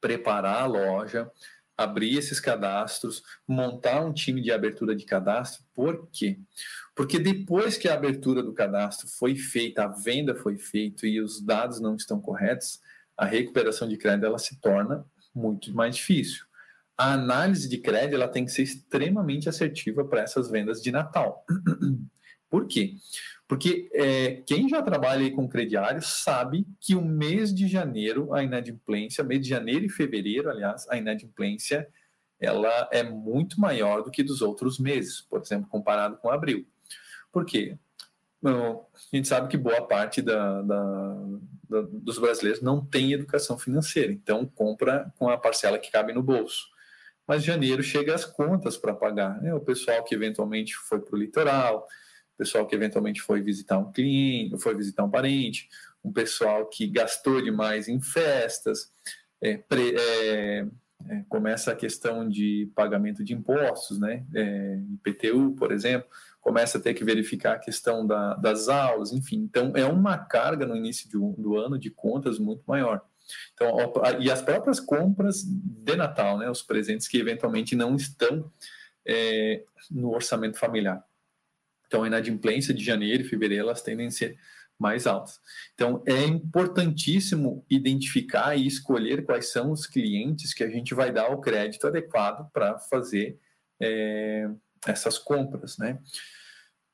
preparar 0.00 0.62
a 0.62 0.66
loja, 0.66 1.30
abrir 1.76 2.18
esses 2.18 2.40
cadastros, 2.40 3.22
montar 3.46 4.00
um 4.00 4.12
time 4.12 4.40
de 4.40 4.50
abertura 4.50 4.96
de 4.96 5.04
cadastro. 5.04 5.64
Por 5.74 6.08
quê? 6.12 6.38
Porque 6.94 7.18
depois 7.18 7.78
que 7.78 7.88
a 7.88 7.94
abertura 7.94 8.42
do 8.42 8.52
cadastro 8.52 9.06
foi 9.06 9.36
feita, 9.36 9.84
a 9.84 9.88
venda 9.88 10.34
foi 10.34 10.58
feita 10.58 11.06
e 11.06 11.20
os 11.20 11.40
dados 11.40 11.80
não 11.80 11.94
estão 11.94 12.20
corretos, 12.20 12.80
a 13.16 13.24
recuperação 13.24 13.88
de 13.88 13.96
crédito 13.96 14.26
ela 14.26 14.38
se 14.38 14.60
torna 14.60 15.06
muito 15.36 15.74
mais 15.74 15.96
difícil. 15.96 16.44
A 16.96 17.12
análise 17.12 17.68
de 17.68 17.78
crédito 17.78 18.14
ela 18.14 18.28
tem 18.28 18.44
que 18.44 18.50
ser 18.50 18.62
extremamente 18.62 19.48
assertiva 19.48 20.04
para 20.04 20.22
essas 20.22 20.50
vendas 20.50 20.82
de 20.82 20.90
Natal. 20.90 21.44
Por 22.48 22.66
quê? 22.66 22.94
Porque 23.46 23.88
é, 23.92 24.42
quem 24.46 24.68
já 24.68 24.82
trabalha 24.82 25.30
com 25.30 25.48
crediário 25.48 26.02
sabe 26.02 26.66
que 26.80 26.94
o 26.94 27.04
mês 27.04 27.54
de 27.54 27.68
janeiro, 27.68 28.34
a 28.34 28.42
inadimplência, 28.42 29.22
mês 29.22 29.42
de 29.42 29.48
janeiro 29.48 29.84
e 29.84 29.90
fevereiro, 29.90 30.50
aliás, 30.50 30.88
a 30.88 30.96
inadimplência, 30.96 31.86
ela 32.40 32.88
é 32.92 33.02
muito 33.02 33.60
maior 33.60 34.02
do 34.02 34.10
que 34.10 34.22
dos 34.22 34.42
outros 34.42 34.78
meses, 34.78 35.20
por 35.20 35.40
exemplo, 35.40 35.68
comparado 35.68 36.16
com 36.16 36.30
abril. 36.30 36.66
Por 37.30 37.44
quê? 37.44 37.78
Bom, 38.42 38.88
a 38.94 39.16
gente 39.16 39.28
sabe 39.28 39.48
que 39.48 39.56
boa 39.56 39.86
parte 39.86 40.20
da, 40.22 40.62
da, 40.62 40.84
da, 40.84 41.38
dos 41.68 42.18
brasileiros 42.18 42.62
não 42.62 42.84
tem 42.84 43.12
educação 43.12 43.58
financeira, 43.58 44.12
então 44.12 44.46
compra 44.46 45.12
com 45.18 45.28
a 45.28 45.36
parcela 45.36 45.78
que 45.78 45.90
cabe 45.90 46.12
no 46.12 46.22
bolso. 46.22 46.66
Mas 47.26 47.42
janeiro 47.42 47.82
chega 47.82 48.14
as 48.14 48.24
contas 48.24 48.76
para 48.76 48.94
pagar. 48.94 49.40
Né? 49.42 49.52
O 49.52 49.60
pessoal 49.60 50.04
que 50.04 50.14
eventualmente 50.14 50.74
foi 50.74 51.00
para 51.00 51.14
o 51.14 51.18
litoral, 51.18 51.86
pessoal 52.36 52.66
que 52.66 52.74
eventualmente 52.74 53.20
foi 53.20 53.40
visitar 53.40 53.78
um 53.78 53.90
cliente, 53.90 54.58
foi 54.58 54.74
visitar 54.74 55.04
um 55.04 55.10
parente, 55.10 55.68
um 56.04 56.12
pessoal 56.12 56.66
que 56.66 56.86
gastou 56.86 57.42
demais 57.42 57.88
em 57.88 58.00
festas, 58.00 58.92
é, 59.40 59.56
pre, 59.56 59.94
é, 59.96 60.66
é, 61.08 61.24
começa 61.28 61.72
a 61.72 61.76
questão 61.76 62.28
de 62.28 62.70
pagamento 62.74 63.24
de 63.24 63.34
impostos, 63.34 63.98
né? 63.98 64.24
É, 64.34 64.78
IPTU, 64.94 65.54
por 65.56 65.72
exemplo, 65.72 66.08
começa 66.46 66.78
a 66.78 66.80
ter 66.80 66.94
que 66.94 67.02
verificar 67.02 67.54
a 67.54 67.58
questão 67.58 68.06
da, 68.06 68.34
das 68.34 68.68
aulas, 68.68 69.12
enfim. 69.12 69.38
Então, 69.38 69.72
é 69.74 69.84
uma 69.84 70.16
carga 70.16 70.64
no 70.64 70.76
início 70.76 71.08
de, 71.10 71.18
do 71.42 71.56
ano 71.56 71.76
de 71.76 71.90
contas 71.90 72.38
muito 72.38 72.62
maior. 72.68 73.04
Então, 73.52 73.76
e 74.20 74.30
as 74.30 74.42
próprias 74.42 74.78
compras 74.78 75.42
de 75.42 75.96
Natal, 75.96 76.38
né? 76.38 76.48
Os 76.48 76.62
presentes 76.62 77.08
que 77.08 77.18
eventualmente 77.18 77.74
não 77.74 77.96
estão 77.96 78.48
é, 79.04 79.64
no 79.90 80.14
orçamento 80.14 80.56
familiar. 80.56 81.04
Então, 81.88 82.04
a 82.04 82.06
inadimplência 82.06 82.72
de 82.72 82.84
janeiro 82.84 83.24
e 83.24 83.28
fevereiro 83.28 83.64
elas 83.64 83.82
tendem 83.82 84.06
a 84.06 84.12
ser 84.12 84.38
mais 84.78 85.04
altas. 85.04 85.40
Então, 85.74 86.00
é 86.06 86.22
importantíssimo 86.26 87.66
identificar 87.68 88.54
e 88.54 88.68
escolher 88.68 89.24
quais 89.24 89.50
são 89.50 89.72
os 89.72 89.84
clientes 89.84 90.54
que 90.54 90.62
a 90.62 90.70
gente 90.70 90.94
vai 90.94 91.10
dar 91.10 91.28
o 91.28 91.40
crédito 91.40 91.88
adequado 91.88 92.48
para 92.52 92.78
fazer 92.78 93.36
é, 93.80 94.48
essas 94.86 95.18
compras, 95.18 95.78
né? 95.78 95.98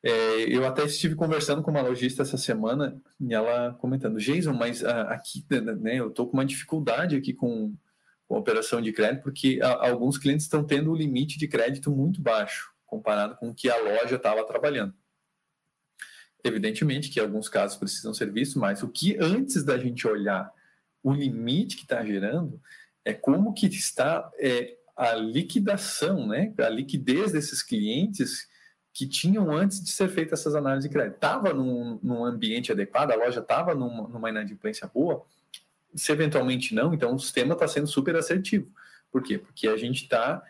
É, 0.05 0.43
eu 0.49 0.67
até 0.67 0.85
estive 0.85 1.15
conversando 1.15 1.63
com 1.63 1.71
uma 1.71 1.81
lojista 1.81 2.23
essa 2.23 2.37
semana 2.37 3.01
e 3.21 3.33
ela 3.33 3.73
comentando, 3.75 4.19
Jason, 4.19 4.53
mas 4.53 4.85
ah, 4.85 5.03
aqui, 5.03 5.45
né, 5.81 6.01
eu 6.01 6.09
estou 6.09 6.27
com 6.27 6.33
uma 6.33 6.45
dificuldade 6.45 7.15
aqui 7.15 7.33
com, 7.33 7.73
com 8.27 8.35
a 8.35 8.39
operação 8.39 8.81
de 8.81 8.93
crédito 8.93 9.23
porque 9.23 9.61
a, 9.63 9.89
alguns 9.89 10.19
clientes 10.19 10.45
estão 10.45 10.65
tendo 10.65 10.91
o 10.91 10.97
limite 10.97 11.39
de 11.39 11.47
crédito 11.47 11.89
muito 11.93 12.21
baixo 12.21 12.73
comparado 12.85 13.37
com 13.37 13.51
o 13.51 13.55
que 13.55 13.71
a 13.71 13.77
loja 13.77 14.17
estava 14.17 14.45
trabalhando. 14.45 14.93
Evidentemente 16.45 17.09
que 17.09 17.21
alguns 17.21 17.49
casos 17.49 17.77
precisam 17.77 18.13
ser 18.13 18.31
vistos, 18.33 18.57
mas 18.57 18.83
o 18.83 18.89
que 18.89 19.17
antes 19.21 19.63
da 19.63 19.79
gente 19.79 20.07
olhar 20.09 20.53
o 21.01 21.13
limite 21.13 21.77
que 21.77 21.85
está 21.85 22.05
gerando 22.05 22.61
é 23.05 23.15
como 23.15 23.55
que 23.55 23.67
está 23.67 24.31
é, 24.39 24.77
a 24.97 25.15
liquidação, 25.15 26.27
né? 26.27 26.53
a 26.59 26.69
liquidez 26.69 27.33
desses 27.33 27.63
clientes 27.63 28.49
que 28.93 29.07
tinham 29.07 29.51
antes 29.51 29.83
de 29.83 29.91
ser 29.91 30.09
feitas 30.09 30.41
essas 30.41 30.55
análises 30.55 30.89
de 30.89 30.95
crédito. 30.95 31.15
Estava 31.15 31.55
num, 31.55 31.99
num, 32.03 32.25
ambiente 32.25 32.71
adequado, 32.71 33.11
a 33.11 33.17
loja 33.17 33.41
estava 33.41 33.75
numa, 33.75 34.07
numa 34.07 34.29
inadimplência 34.29 34.87
boa? 34.87 35.25
Se 35.95 36.13
eventualmente 36.13 36.75
não, 36.75 36.93
então 36.93 37.15
o 37.15 37.19
sistema 37.19 37.55
está 37.55 37.67
sendo 37.67 37.87
super 37.87 38.17
assertivo. 38.17 38.71
Por 39.11 39.23
quê? 39.23 39.39
Porque 39.39 39.67
a 39.67 39.77
gente 39.77 40.03
está 40.03 40.43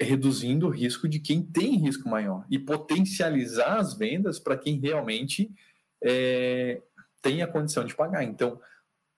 reduzindo 0.00 0.66
o 0.66 0.70
risco 0.70 1.08
de 1.08 1.18
quem 1.18 1.42
tem 1.42 1.76
risco 1.76 2.08
maior 2.08 2.44
e 2.48 2.58
potencializar 2.58 3.78
as 3.78 3.94
vendas 3.94 4.38
para 4.38 4.56
quem 4.56 4.78
realmente 4.78 5.50
é, 6.02 6.80
tem 7.20 7.42
a 7.42 7.46
condição 7.46 7.84
de 7.84 7.94
pagar. 7.94 8.24
Então, 8.24 8.60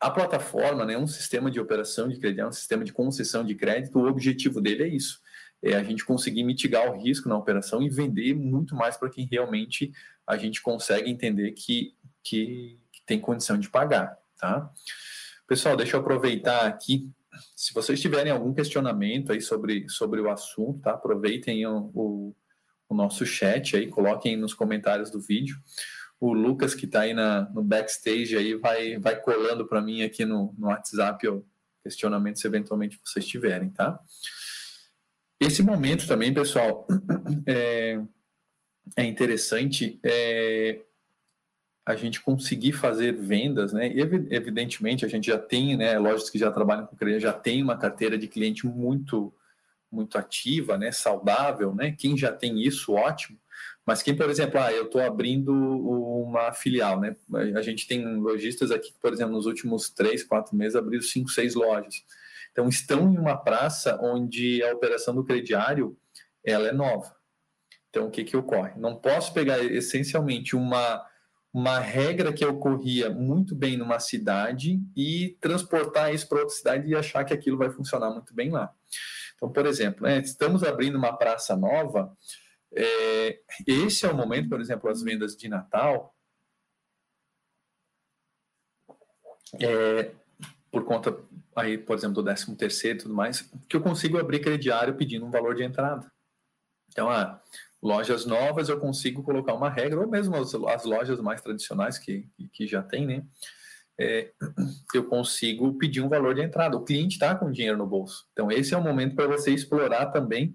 a 0.02 0.10
plataforma 0.10 0.84
né, 0.84 0.98
um 0.98 1.06
sistema 1.06 1.48
de 1.48 1.60
operação 1.60 2.08
de 2.08 2.18
crédito, 2.18 2.40
é 2.40 2.46
um 2.48 2.52
sistema 2.52 2.82
de 2.82 2.92
concessão 2.92 3.44
de 3.44 3.54
crédito, 3.54 4.00
o 4.00 4.08
objetivo 4.08 4.60
dele 4.60 4.82
é 4.82 4.88
isso, 4.88 5.20
é 5.62 5.76
a 5.76 5.82
gente 5.84 6.04
conseguir 6.04 6.42
mitigar 6.42 6.90
o 6.90 7.00
risco 7.00 7.28
na 7.28 7.38
operação 7.38 7.80
e 7.80 7.88
vender 7.88 8.34
muito 8.34 8.74
mais 8.74 8.96
para 8.96 9.08
quem 9.08 9.28
realmente 9.30 9.92
a 10.26 10.36
gente 10.36 10.60
consegue 10.60 11.08
entender 11.08 11.52
que, 11.52 11.94
que, 12.20 12.80
que 12.90 13.02
tem 13.06 13.20
condição 13.20 13.56
de 13.56 13.70
pagar, 13.70 14.18
tá? 14.40 14.68
Pessoal, 15.46 15.76
deixa 15.76 15.96
eu 15.96 16.00
aproveitar 16.00 16.66
aqui 16.66 17.08
se 17.54 17.72
vocês 17.72 18.00
tiverem 18.00 18.32
algum 18.32 18.52
questionamento 18.52 19.30
aí 19.30 19.40
sobre, 19.40 19.88
sobre 19.88 20.20
o 20.20 20.28
assunto, 20.28 20.80
tá? 20.80 20.94
Aproveitem 20.94 21.64
o, 21.64 21.92
o, 21.94 22.36
o 22.88 22.94
nosso 22.94 23.24
chat 23.24 23.76
aí, 23.76 23.86
coloquem 23.86 24.36
nos 24.36 24.52
comentários 24.52 25.12
do 25.12 25.20
vídeo. 25.20 25.56
O 26.22 26.32
Lucas, 26.32 26.72
que 26.72 26.86
está 26.86 27.00
aí 27.00 27.12
na, 27.12 27.50
no 27.50 27.64
backstage, 27.64 28.36
aí 28.36 28.54
vai, 28.54 28.96
vai 28.96 29.20
colando 29.20 29.66
para 29.66 29.82
mim 29.82 30.04
aqui 30.04 30.24
no, 30.24 30.54
no 30.56 30.68
WhatsApp 30.68 31.26
o 31.26 31.44
questionamento, 31.82 32.38
se 32.38 32.46
eventualmente 32.46 33.00
vocês 33.04 33.26
tiverem, 33.26 33.70
tá? 33.70 33.98
Esse 35.40 35.64
momento 35.64 36.06
também, 36.06 36.32
pessoal, 36.32 36.86
é, 37.44 38.00
é 38.96 39.04
interessante. 39.04 39.98
É, 40.04 40.82
a 41.84 41.96
gente 41.96 42.20
conseguir 42.20 42.70
fazer 42.70 43.16
vendas, 43.16 43.72
né? 43.72 43.92
Evidentemente, 43.92 45.04
a 45.04 45.08
gente 45.08 45.26
já 45.26 45.38
tem, 45.38 45.76
né? 45.76 45.98
Lojas 45.98 46.30
que 46.30 46.38
já 46.38 46.52
trabalham 46.52 46.86
com 46.86 46.94
cliente 46.94 47.18
já 47.18 47.32
tem 47.32 47.60
uma 47.60 47.76
carteira 47.76 48.16
de 48.16 48.28
cliente 48.28 48.64
muito, 48.64 49.34
muito 49.90 50.16
ativa, 50.16 50.78
né? 50.78 50.92
Saudável, 50.92 51.74
né? 51.74 51.90
Quem 51.98 52.16
já 52.16 52.30
tem 52.30 52.62
isso, 52.62 52.92
ótimo. 52.92 53.36
Mas 53.86 54.02
quem, 54.02 54.14
por 54.14 54.30
exemplo, 54.30 54.60
ah, 54.60 54.72
eu 54.72 54.84
estou 54.84 55.00
abrindo 55.00 55.52
uma 55.52 56.52
filial, 56.52 57.00
né? 57.00 57.16
A 57.56 57.62
gente 57.62 57.86
tem 57.88 58.16
lojistas 58.16 58.70
aqui 58.70 58.92
que, 58.92 59.00
por 59.00 59.12
exemplo, 59.12 59.32
nos 59.32 59.46
últimos 59.46 59.90
três, 59.90 60.22
quatro 60.22 60.56
meses 60.56 60.76
abriram 60.76 61.02
cinco, 61.02 61.30
seis 61.30 61.54
lojas. 61.54 62.04
Então, 62.52 62.68
estão 62.68 63.12
em 63.12 63.18
uma 63.18 63.36
praça 63.36 63.98
onde 64.00 64.62
a 64.62 64.72
operação 64.72 65.14
do 65.14 65.24
crediário 65.24 65.96
ela 66.44 66.68
é 66.68 66.72
nova. 66.72 67.14
Então, 67.90 68.06
o 68.06 68.10
que 68.10 68.24
que 68.24 68.36
ocorre? 68.36 68.72
Não 68.78 68.96
posso 68.96 69.34
pegar 69.34 69.62
essencialmente 69.64 70.54
uma 70.54 71.04
uma 71.52 71.78
regra 71.78 72.32
que 72.32 72.44
ocorria 72.44 73.10
muito 73.10 73.54
bem 73.54 73.76
numa 73.76 74.00
cidade 74.00 74.80
e 74.96 75.36
transportar 75.38 76.14
isso 76.14 76.26
para 76.26 76.38
outra 76.38 76.54
cidade 76.54 76.88
e 76.88 76.94
achar 76.94 77.24
que 77.24 77.34
aquilo 77.34 77.58
vai 77.58 77.68
funcionar 77.68 78.10
muito 78.10 78.34
bem 78.34 78.50
lá. 78.50 78.72
Então, 79.36 79.52
por 79.52 79.66
exemplo, 79.66 80.04
né, 80.04 80.18
estamos 80.20 80.62
abrindo 80.62 80.96
uma 80.96 81.12
praça 81.12 81.54
nova. 81.54 82.16
É, 82.74 83.40
esse 83.66 84.06
é 84.06 84.10
o 84.10 84.16
momento, 84.16 84.48
por 84.48 84.60
exemplo, 84.60 84.90
as 84.90 85.02
vendas 85.02 85.36
de 85.36 85.48
Natal. 85.48 86.14
É, 89.60 90.12
por 90.70 90.84
conta 90.84 91.16
aí, 91.54 91.76
por 91.76 91.96
exemplo, 91.96 92.22
do 92.22 92.24
13 92.24 92.56
terceiro 92.56 92.98
e 92.98 93.02
tudo 93.02 93.14
mais, 93.14 93.42
que 93.68 93.76
eu 93.76 93.82
consigo 93.82 94.18
abrir 94.18 94.40
crediário 94.40 94.96
pedindo 94.96 95.26
um 95.26 95.30
valor 95.30 95.54
de 95.54 95.62
entrada. 95.62 96.10
Então, 96.88 97.10
ah, 97.10 97.42
lojas 97.82 98.24
novas 98.24 98.68
eu 98.68 98.80
consigo 98.80 99.22
colocar 99.22 99.54
uma 99.54 99.68
regra, 99.68 100.00
ou 100.00 100.08
mesmo 100.08 100.36
as, 100.36 100.54
as 100.54 100.84
lojas 100.84 101.20
mais 101.20 101.40
tradicionais 101.42 101.98
que, 101.98 102.26
que 102.52 102.66
já 102.66 102.82
tem, 102.82 103.06
né? 103.06 103.26
É, 104.00 104.32
eu 104.94 105.04
consigo 105.04 105.76
pedir 105.76 106.00
um 106.00 106.08
valor 106.08 106.34
de 106.34 106.42
entrada. 106.42 106.76
O 106.76 106.84
cliente 106.84 107.14
está 107.14 107.34
com 107.34 107.50
dinheiro 107.50 107.76
no 107.76 107.86
bolso. 107.86 108.26
Então, 108.32 108.50
esse 108.50 108.72
é 108.72 108.76
o 108.76 108.82
momento 108.82 109.14
para 109.14 109.26
você 109.26 109.52
explorar 109.52 110.06
também 110.06 110.54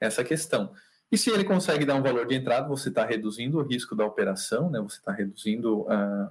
essa 0.00 0.24
questão. 0.24 0.74
E 1.10 1.16
se 1.16 1.30
ele 1.30 1.44
consegue 1.44 1.84
dar 1.84 1.94
um 1.94 2.02
valor 2.02 2.26
de 2.26 2.34
entrada, 2.34 2.68
você 2.68 2.88
está 2.88 3.04
reduzindo 3.04 3.58
o 3.58 3.62
risco 3.62 3.94
da 3.94 4.04
operação, 4.04 4.70
né? 4.70 4.80
você 4.80 4.98
está 4.98 5.12
reduzindo 5.12 5.82
uh, 5.82 6.26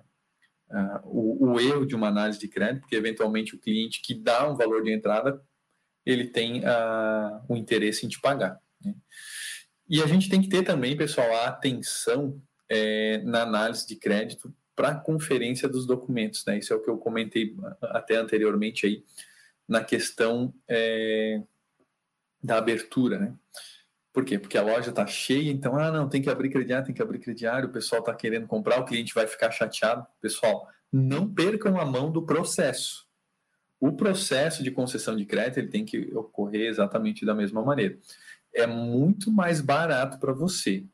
uh, 0.69 1.01
o, 1.05 1.51
o, 1.51 1.59
erro 1.59 1.85
de 1.85 1.95
uma 1.95 2.09
análise 2.09 2.39
de 2.39 2.47
crédito, 2.47 2.81
porque 2.81 2.95
eventualmente 2.95 3.55
o 3.55 3.59
cliente 3.59 4.01
que 4.01 4.13
dá 4.13 4.49
um 4.49 4.55
valor 4.55 4.83
de 4.83 4.91
entrada, 4.91 5.41
ele 6.05 6.27
tem 6.27 6.59
uh, 6.59 7.41
o 7.47 7.55
interesse 7.55 8.05
em 8.05 8.09
te 8.09 8.19
pagar. 8.19 8.59
Né? 8.83 8.93
E 9.87 10.01
a 10.01 10.07
gente 10.07 10.29
tem 10.29 10.41
que 10.41 10.49
ter 10.49 10.63
também, 10.63 10.97
pessoal, 10.97 11.31
a 11.35 11.47
atenção 11.47 12.41
é, 12.67 13.19
na 13.19 13.43
análise 13.43 13.87
de 13.87 13.95
crédito 13.95 14.53
para 14.75 14.89
a 14.89 14.99
conferência 14.99 15.69
dos 15.69 15.85
documentos. 15.85 16.43
Né? 16.45 16.57
Isso 16.57 16.73
é 16.73 16.75
o 16.75 16.81
que 16.81 16.89
eu 16.89 16.97
comentei 16.97 17.55
até 17.81 18.15
anteriormente 18.17 18.85
aí 18.85 19.03
na 19.67 19.83
questão 19.83 20.53
é, 20.67 21.41
da 22.43 22.57
abertura. 22.57 23.19
Né? 23.19 23.33
Por 24.15 24.23
quê? 24.23 24.39
Porque 24.39 24.57
a 24.57 24.63
loja 24.63 24.91
está 24.91 25.05
cheia, 25.05 25.51
então, 25.51 25.77
ah, 25.77 25.91
não, 25.91 26.07
tem 26.07 26.21
que 26.21 26.29
abrir 26.29 26.49
crediário, 26.49 26.85
tem 26.85 26.95
que 26.95 27.01
abrir 27.01 27.19
crediário, 27.19 27.67
o 27.67 27.71
pessoal 27.73 27.99
está 27.99 28.15
querendo 28.15 28.47
comprar, 28.47 28.79
o 28.79 28.85
cliente 28.85 29.13
vai 29.13 29.27
ficar 29.27 29.51
chateado. 29.51 30.07
Pessoal, 30.21 30.69
não 30.89 31.27
percam 31.27 31.77
a 31.77 31.83
mão 31.83 32.09
do 32.09 32.25
processo. 32.25 33.05
O 33.77 33.91
processo 33.91 34.63
de 34.63 34.71
concessão 34.71 35.17
de 35.17 35.25
crédito 35.25 35.57
ele 35.57 35.67
tem 35.67 35.83
que 35.83 36.15
ocorrer 36.15 36.69
exatamente 36.69 37.25
da 37.25 37.35
mesma 37.35 37.61
maneira. 37.61 37.97
É 38.53 38.65
muito 38.65 39.29
mais 39.29 39.59
barato 39.59 40.17
para 40.17 40.31
você 40.31 40.85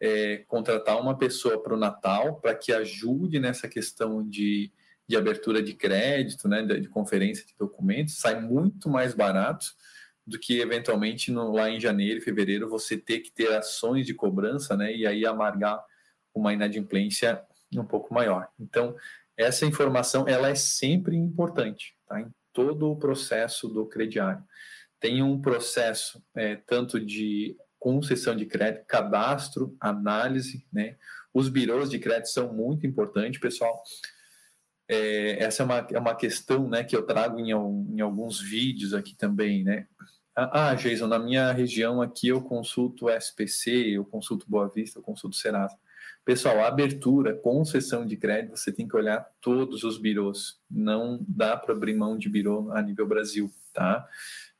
é, 0.00 0.38
contratar 0.48 0.98
uma 0.98 1.18
pessoa 1.18 1.62
para 1.62 1.74
o 1.74 1.78
Natal 1.78 2.40
para 2.40 2.54
que 2.54 2.72
ajude 2.72 3.38
nessa 3.38 3.68
questão 3.68 4.26
de, 4.26 4.72
de 5.06 5.18
abertura 5.18 5.62
de 5.62 5.74
crédito, 5.74 6.48
né, 6.48 6.62
de, 6.62 6.80
de 6.80 6.88
conferência 6.88 7.44
de 7.44 7.54
documentos, 7.58 8.16
sai 8.16 8.40
muito 8.40 8.88
mais 8.88 9.12
barato 9.12 9.66
do 10.26 10.38
que 10.38 10.60
eventualmente 10.60 11.30
no, 11.30 11.52
lá 11.52 11.70
em 11.70 11.80
janeiro 11.80 12.20
fevereiro 12.20 12.68
você 12.68 12.96
ter 12.96 13.20
que 13.20 13.32
ter 13.32 13.52
ações 13.52 14.06
de 14.06 14.14
cobrança, 14.14 14.76
né, 14.76 14.94
e 14.94 15.06
aí 15.06 15.26
amargar 15.26 15.82
uma 16.34 16.52
inadimplência 16.52 17.42
um 17.74 17.84
pouco 17.84 18.12
maior. 18.12 18.48
Então, 18.58 18.94
essa 19.36 19.64
informação 19.64 20.26
ela 20.28 20.48
é 20.48 20.54
sempre 20.54 21.16
importante, 21.16 21.96
tá? 22.06 22.20
Em 22.20 22.30
todo 22.52 22.90
o 22.90 22.96
processo 22.96 23.68
do 23.68 23.86
crediário. 23.86 24.42
Tem 24.98 25.22
um 25.22 25.40
processo 25.40 26.22
é, 26.36 26.56
tanto 26.56 27.00
de 27.00 27.56
concessão 27.78 28.36
de 28.36 28.44
crédito, 28.44 28.84
cadastro, 28.86 29.74
análise, 29.80 30.66
né? 30.72 30.96
Os 31.32 31.48
birôs 31.48 31.88
de 31.88 31.98
crédito 31.98 32.28
são 32.28 32.52
muito 32.52 32.86
importantes, 32.86 33.40
pessoal. 33.40 33.82
É, 34.92 35.44
essa 35.44 35.62
é 35.62 35.64
uma, 35.64 35.86
é 35.92 35.98
uma 36.00 36.16
questão 36.16 36.68
né, 36.68 36.82
que 36.82 36.96
eu 36.96 37.06
trago 37.06 37.38
em, 37.38 37.50
em 37.50 38.00
alguns 38.00 38.40
vídeos 38.40 38.92
aqui 38.92 39.14
também, 39.14 39.62
né? 39.62 39.86
Ah, 40.34 40.70
ah, 40.70 40.74
Jason, 40.74 41.06
na 41.06 41.18
minha 41.18 41.52
região 41.52 42.02
aqui 42.02 42.26
eu 42.26 42.42
consulto 42.42 43.08
SPC, 43.08 43.70
eu 43.70 44.04
consulto 44.04 44.46
Boa 44.48 44.68
Vista, 44.68 44.98
eu 44.98 45.02
consulto 45.02 45.36
Serasa. 45.36 45.76
Pessoal, 46.24 46.64
abertura, 46.64 47.36
concessão 47.36 48.04
de 48.04 48.16
crédito, 48.16 48.56
você 48.56 48.72
tem 48.72 48.88
que 48.88 48.96
olhar 48.96 49.24
todos 49.40 49.84
os 49.84 49.96
birôs. 49.96 50.60
Não 50.68 51.24
dá 51.26 51.56
para 51.56 51.72
abrir 51.72 51.94
mão 51.94 52.18
de 52.18 52.28
birô 52.28 52.72
a 52.72 52.82
nível 52.82 53.06
Brasil, 53.06 53.48
tá? 53.72 54.08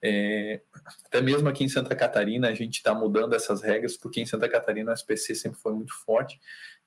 É, 0.02 0.62
até 1.06 1.20
mesmo 1.20 1.48
aqui 1.48 1.64
em 1.64 1.68
Santa 1.68 1.94
Catarina 1.96 2.48
a 2.48 2.54
gente 2.54 2.76
está 2.76 2.94
mudando 2.94 3.34
essas 3.34 3.62
regras, 3.62 3.96
porque 3.96 4.20
em 4.20 4.26
Santa 4.26 4.48
Catarina 4.48 4.92
o 4.92 4.94
SPC 4.94 5.34
sempre 5.34 5.58
foi 5.58 5.74
muito 5.74 5.92
forte. 6.04 6.40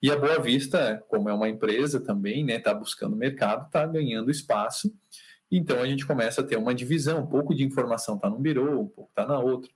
E 0.03 0.11
a 0.11 0.17
Boa 0.17 0.39
Vista, 0.39 1.03
como 1.07 1.29
é 1.29 1.33
uma 1.33 1.49
empresa 1.49 1.99
também, 1.99 2.45
né, 2.45 2.57
está 2.57 2.73
buscando 2.73 3.15
mercado, 3.15 3.65
está 3.65 3.87
ganhando 3.87 4.29
espaço 4.29 4.93
então 5.55 5.79
a 5.79 5.85
gente 5.85 6.03
começa 6.03 6.41
a 6.41 6.43
ter 6.43 6.57
uma 6.57 6.73
divisão, 6.73 7.21
um 7.21 7.27
pouco 7.27 7.53
de 7.53 7.63
informação 7.63 8.15
está 8.15 8.27
num 8.27 8.41
birô, 8.41 8.81
um 8.81 8.87
pouco 8.87 9.11
está 9.11 9.23
na 9.23 9.37
outra. 9.37 9.69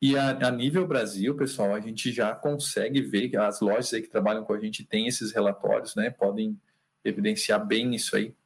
E 0.00 0.16
a, 0.16 0.46
a, 0.46 0.50
nível 0.52 0.86
Brasil, 0.86 1.34
pessoal, 1.34 1.74
a 1.74 1.80
gente 1.80 2.12
já 2.12 2.32
consegue 2.32 3.02
ver 3.02 3.28
que 3.28 3.36
as 3.36 3.60
lojas 3.60 3.92
aí 3.92 4.02
que 4.02 4.08
trabalham 4.08 4.44
com 4.44 4.52
a 4.52 4.60
gente 4.60 4.84
têm 4.84 5.08
esses 5.08 5.32
relatórios, 5.32 5.96
né? 5.96 6.10
Podem 6.10 6.60
evidenciar 7.04 7.66
bem 7.66 7.92
isso 7.92 8.14
aí. 8.14 8.36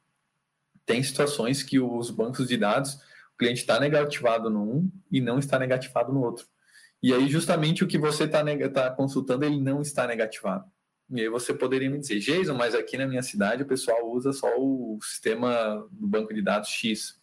Tem 0.87 1.03
situações 1.03 1.61
que 1.61 1.79
os 1.79 2.09
bancos 2.09 2.47
de 2.47 2.57
dados, 2.57 2.95
o 2.95 3.37
cliente 3.37 3.59
está 3.59 3.79
negativado 3.79 4.49
no 4.49 4.63
um 4.63 4.91
e 5.11 5.21
não 5.21 5.37
está 5.37 5.59
negativado 5.59 6.11
no 6.11 6.23
outro. 6.23 6.47
E 7.03 7.13
aí, 7.13 7.29
justamente 7.29 7.83
o 7.83 7.87
que 7.87 7.99
você 7.99 8.23
está 8.23 8.43
tá 8.69 8.89
consultando, 8.89 9.45
ele 9.45 9.61
não 9.61 9.81
está 9.81 10.07
negativado. 10.07 10.65
E 11.11 11.21
aí 11.21 11.29
você 11.29 11.53
poderia 11.53 11.89
me 11.89 11.97
dizer, 11.97 12.19
Jason, 12.19 12.53
mas 12.53 12.75
aqui 12.75 12.95
na 12.95 13.07
minha 13.07 13.23
cidade 13.23 13.63
o 13.63 13.67
pessoal 13.67 14.09
usa 14.11 14.31
só 14.31 14.47
o 14.57 14.99
sistema 15.01 15.87
do 15.91 16.07
banco 16.07 16.33
de 16.33 16.41
dados 16.41 16.69
X. 16.69 17.19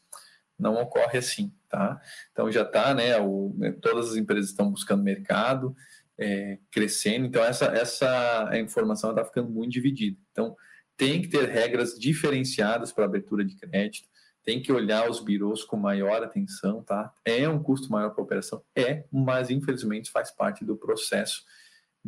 Não 0.59 0.75
ocorre 0.75 1.18
assim, 1.18 1.53
tá? 1.68 2.01
Então 2.33 2.51
já 2.51 2.62
está, 2.62 2.92
né? 2.94 3.12
Né, 3.55 3.72
todas 3.81 4.11
as 4.11 4.16
empresas 4.16 4.51
estão 4.51 4.70
buscando 4.70 5.05
mercado, 5.05 5.77
é, 6.18 6.59
crescendo. 6.70 7.27
Então 7.27 7.44
essa 7.44 7.66
essa 7.66 8.51
informação 8.59 9.11
está 9.11 9.25
ficando 9.25 9.51
muito 9.51 9.72
dividida. 9.72 10.18
Então 10.33 10.57
tem 10.96 11.22
que 11.22 11.29
ter 11.29 11.49
regras 11.49 11.96
diferenciadas 11.96 12.90
para 12.90 13.05
abertura 13.05 13.44
de 13.44 13.55
crédito. 13.55 14.09
Tem 14.42 14.62
que 14.62 14.72
olhar 14.72 15.09
os 15.09 15.20
birôs 15.20 15.62
com 15.64 15.77
maior 15.77 16.22
atenção, 16.22 16.83
tá? 16.83 17.12
É 17.25 17.49
um 17.49 17.62
custo 17.62 17.90
maior 17.90 18.11
para 18.11 18.22
a 18.22 18.25
operação, 18.25 18.62
é, 18.75 19.05
mas 19.12 19.51
infelizmente 19.51 20.11
faz 20.11 20.31
parte 20.31 20.64
do 20.64 20.77
processo 20.77 21.44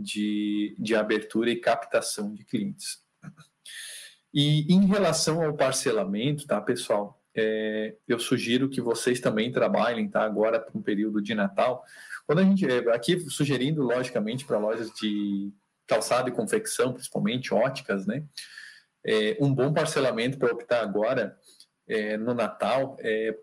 de, 0.00 0.74
de 0.78 0.94
abertura 0.94 1.50
e 1.50 1.56
captação 1.56 2.32
de 2.32 2.44
clientes. 2.44 3.02
E 4.32 4.72
em 4.72 4.86
relação 4.86 5.42
ao 5.42 5.54
parcelamento, 5.54 6.46
tá, 6.46 6.60
pessoal? 6.60 7.22
É, 7.34 7.96
eu 8.06 8.18
sugiro 8.18 8.68
que 8.68 8.80
vocês 8.80 9.20
também 9.20 9.50
trabalhem, 9.50 10.08
tá? 10.08 10.22
Agora 10.22 10.60
para 10.60 10.76
um 10.76 10.82
período 10.82 11.22
de 11.22 11.34
Natal. 11.34 11.84
Quando 12.26 12.40
a 12.40 12.44
gente 12.44 12.66
é, 12.66 12.78
aqui 12.92 13.18
sugerindo, 13.30 13.82
logicamente, 13.82 14.44
para 14.44 14.58
lojas 14.58 14.90
de 14.92 15.52
calçado 15.86 16.28
e 16.28 16.32
confecção, 16.32 16.92
principalmente 16.92 17.54
óticas, 17.54 18.06
né? 18.06 18.24
É, 19.06 19.36
um 19.40 19.54
bom 19.54 19.72
parcelamento 19.72 20.38
para 20.38 20.52
optar 20.52 20.82
agora 20.82 21.38
é, 21.88 22.16
no 22.16 22.34
Natal 22.34 22.96
é 23.00 23.34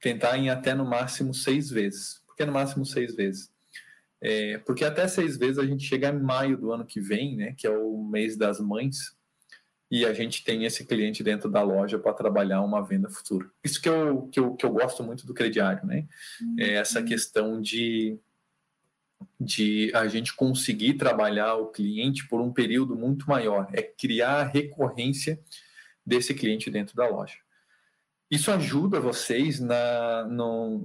tentar 0.00 0.38
em 0.38 0.50
até 0.50 0.74
no 0.74 0.84
máximo 0.84 1.34
seis 1.34 1.70
vezes. 1.70 2.22
Por 2.26 2.36
que 2.36 2.44
no 2.44 2.52
máximo 2.52 2.84
seis 2.86 3.14
vezes? 3.14 3.53
É, 4.26 4.56
porque 4.58 4.86
até 4.86 5.06
seis 5.06 5.36
vezes 5.36 5.58
a 5.58 5.66
gente 5.66 5.84
chega 5.84 6.08
em 6.08 6.18
maio 6.18 6.56
do 6.56 6.72
ano 6.72 6.86
que 6.86 6.98
vem, 6.98 7.36
né, 7.36 7.54
que 7.58 7.66
é 7.66 7.70
o 7.70 8.02
mês 8.02 8.38
das 8.38 8.58
mães, 8.58 9.14
e 9.90 10.06
a 10.06 10.14
gente 10.14 10.42
tem 10.42 10.64
esse 10.64 10.86
cliente 10.86 11.22
dentro 11.22 11.50
da 11.50 11.62
loja 11.62 11.98
para 11.98 12.14
trabalhar 12.14 12.62
uma 12.62 12.82
venda 12.82 13.08
futura. 13.10 13.50
Isso 13.62 13.80
que 13.82 13.88
eu, 13.88 14.22
que 14.28 14.40
eu, 14.40 14.54
que 14.54 14.64
eu 14.64 14.70
gosto 14.70 15.04
muito 15.04 15.26
do 15.26 15.34
crediário, 15.34 15.86
né? 15.86 16.08
Uhum. 16.40 16.56
É 16.58 16.72
essa 16.76 17.02
questão 17.02 17.60
de, 17.60 18.18
de 19.38 19.92
a 19.94 20.08
gente 20.08 20.34
conseguir 20.34 20.94
trabalhar 20.94 21.56
o 21.56 21.66
cliente 21.66 22.26
por 22.26 22.40
um 22.40 22.50
período 22.50 22.96
muito 22.96 23.28
maior, 23.28 23.68
é 23.74 23.82
criar 23.82 24.40
a 24.40 24.44
recorrência 24.44 25.38
desse 26.04 26.32
cliente 26.32 26.70
dentro 26.70 26.96
da 26.96 27.06
loja. 27.06 27.36
Isso 28.30 28.50
ajuda 28.50 28.98
vocês 29.00 29.60
na, 29.60 30.24
no, 30.24 30.78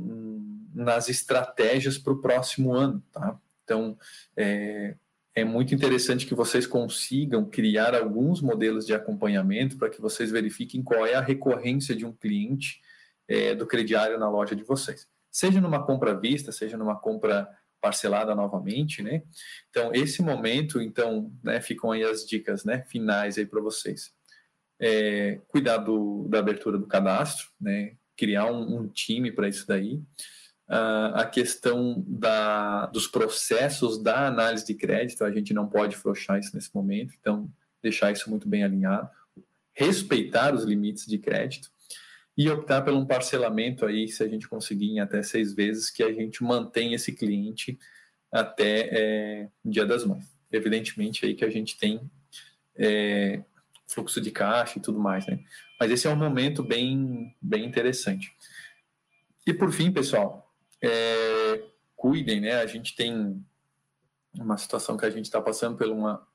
nas 0.83 1.09
estratégias 1.09 1.97
para 1.97 2.13
o 2.13 2.21
próximo 2.21 2.73
ano, 2.73 3.03
tá? 3.11 3.39
Então, 3.63 3.97
é, 4.35 4.95
é 5.35 5.43
muito 5.43 5.75
interessante 5.75 6.25
que 6.25 6.33
vocês 6.33 6.65
consigam 6.65 7.45
criar 7.45 7.93
alguns 7.93 8.41
modelos 8.41 8.85
de 8.85 8.93
acompanhamento 8.93 9.77
para 9.77 9.89
que 9.89 10.01
vocês 10.01 10.31
verifiquem 10.31 10.81
qual 10.81 11.05
é 11.05 11.13
a 11.13 11.21
recorrência 11.21 11.95
de 11.95 12.05
um 12.05 12.11
cliente 12.11 12.81
é, 13.27 13.53
do 13.53 13.67
crediário 13.67 14.17
na 14.17 14.29
loja 14.29 14.55
de 14.55 14.63
vocês. 14.63 15.07
Seja 15.31 15.61
numa 15.61 15.85
compra 15.85 16.11
à 16.11 16.15
vista, 16.15 16.51
seja 16.51 16.77
numa 16.77 16.99
compra 16.99 17.47
parcelada 17.79 18.33
novamente, 18.33 19.03
né? 19.03 19.21
Então, 19.69 19.91
esse 19.93 20.21
momento, 20.21 20.81
então, 20.81 21.31
né, 21.43 21.61
ficam 21.61 21.91
aí 21.91 22.03
as 22.03 22.25
dicas, 22.25 22.65
né, 22.65 22.83
finais 22.87 23.37
aí 23.37 23.45
para 23.45 23.61
vocês. 23.61 24.11
É, 24.79 25.39
cuidar 25.47 25.77
do, 25.77 26.27
da 26.27 26.39
abertura 26.39 26.77
do 26.77 26.87
cadastro, 26.87 27.49
né? 27.61 27.95
Criar 28.17 28.51
um, 28.51 28.79
um 28.79 28.87
time 28.87 29.31
para 29.31 29.47
isso 29.47 29.67
daí 29.67 30.01
a 30.69 31.25
questão 31.25 32.03
da, 32.07 32.85
dos 32.87 33.07
processos 33.07 34.01
da 34.01 34.27
análise 34.27 34.65
de 34.65 34.75
crédito, 34.75 35.23
a 35.23 35.31
gente 35.31 35.53
não 35.53 35.67
pode 35.67 35.95
frouxar 35.95 36.39
isso 36.39 36.55
nesse 36.55 36.73
momento, 36.75 37.15
então 37.19 37.51
deixar 37.81 38.11
isso 38.11 38.29
muito 38.29 38.47
bem 38.47 38.63
alinhado, 38.63 39.09
respeitar 39.73 40.53
os 40.53 40.63
limites 40.63 41.07
de 41.07 41.17
crédito 41.17 41.71
e 42.37 42.49
optar 42.49 42.83
por 42.83 42.93
um 42.93 43.05
parcelamento 43.05 43.85
aí, 43.85 44.07
se 44.07 44.23
a 44.23 44.27
gente 44.27 44.47
conseguir 44.47 44.91
em 44.91 44.99
até 44.99 45.23
seis 45.23 45.53
vezes, 45.53 45.89
que 45.89 46.03
a 46.03 46.13
gente 46.13 46.43
mantém 46.43 46.93
esse 46.93 47.13
cliente 47.13 47.77
até 48.31 48.89
é, 48.91 49.49
o 49.63 49.69
Dia 49.69 49.85
das 49.85 50.05
Mães. 50.05 50.25
Evidentemente 50.51 51.25
aí 51.25 51.33
que 51.33 51.43
a 51.43 51.49
gente 51.49 51.77
tem 51.77 51.99
é, 52.77 53.43
fluxo 53.87 54.21
de 54.21 54.29
caixa 54.29 54.77
e 54.77 54.81
tudo 54.81 54.99
mais, 54.99 55.25
né? 55.25 55.39
Mas 55.79 55.91
esse 55.91 56.07
é 56.07 56.09
um 56.09 56.15
momento 56.15 56.61
bem, 56.61 57.35
bem 57.41 57.65
interessante. 57.65 58.31
E 59.47 59.53
por 59.53 59.71
fim, 59.71 59.91
pessoal, 59.91 60.48
é, 60.81 61.63
cuidem, 61.95 62.41
né? 62.41 62.55
A 62.55 62.65
gente 62.65 62.95
tem 62.95 63.43
uma 64.37 64.57
situação 64.57 64.95
que 64.97 65.05
a 65.05 65.09
gente 65.09 65.25
está 65.25 65.41
passando 65.41 65.77
por 65.77 65.87
uma 65.87 66.25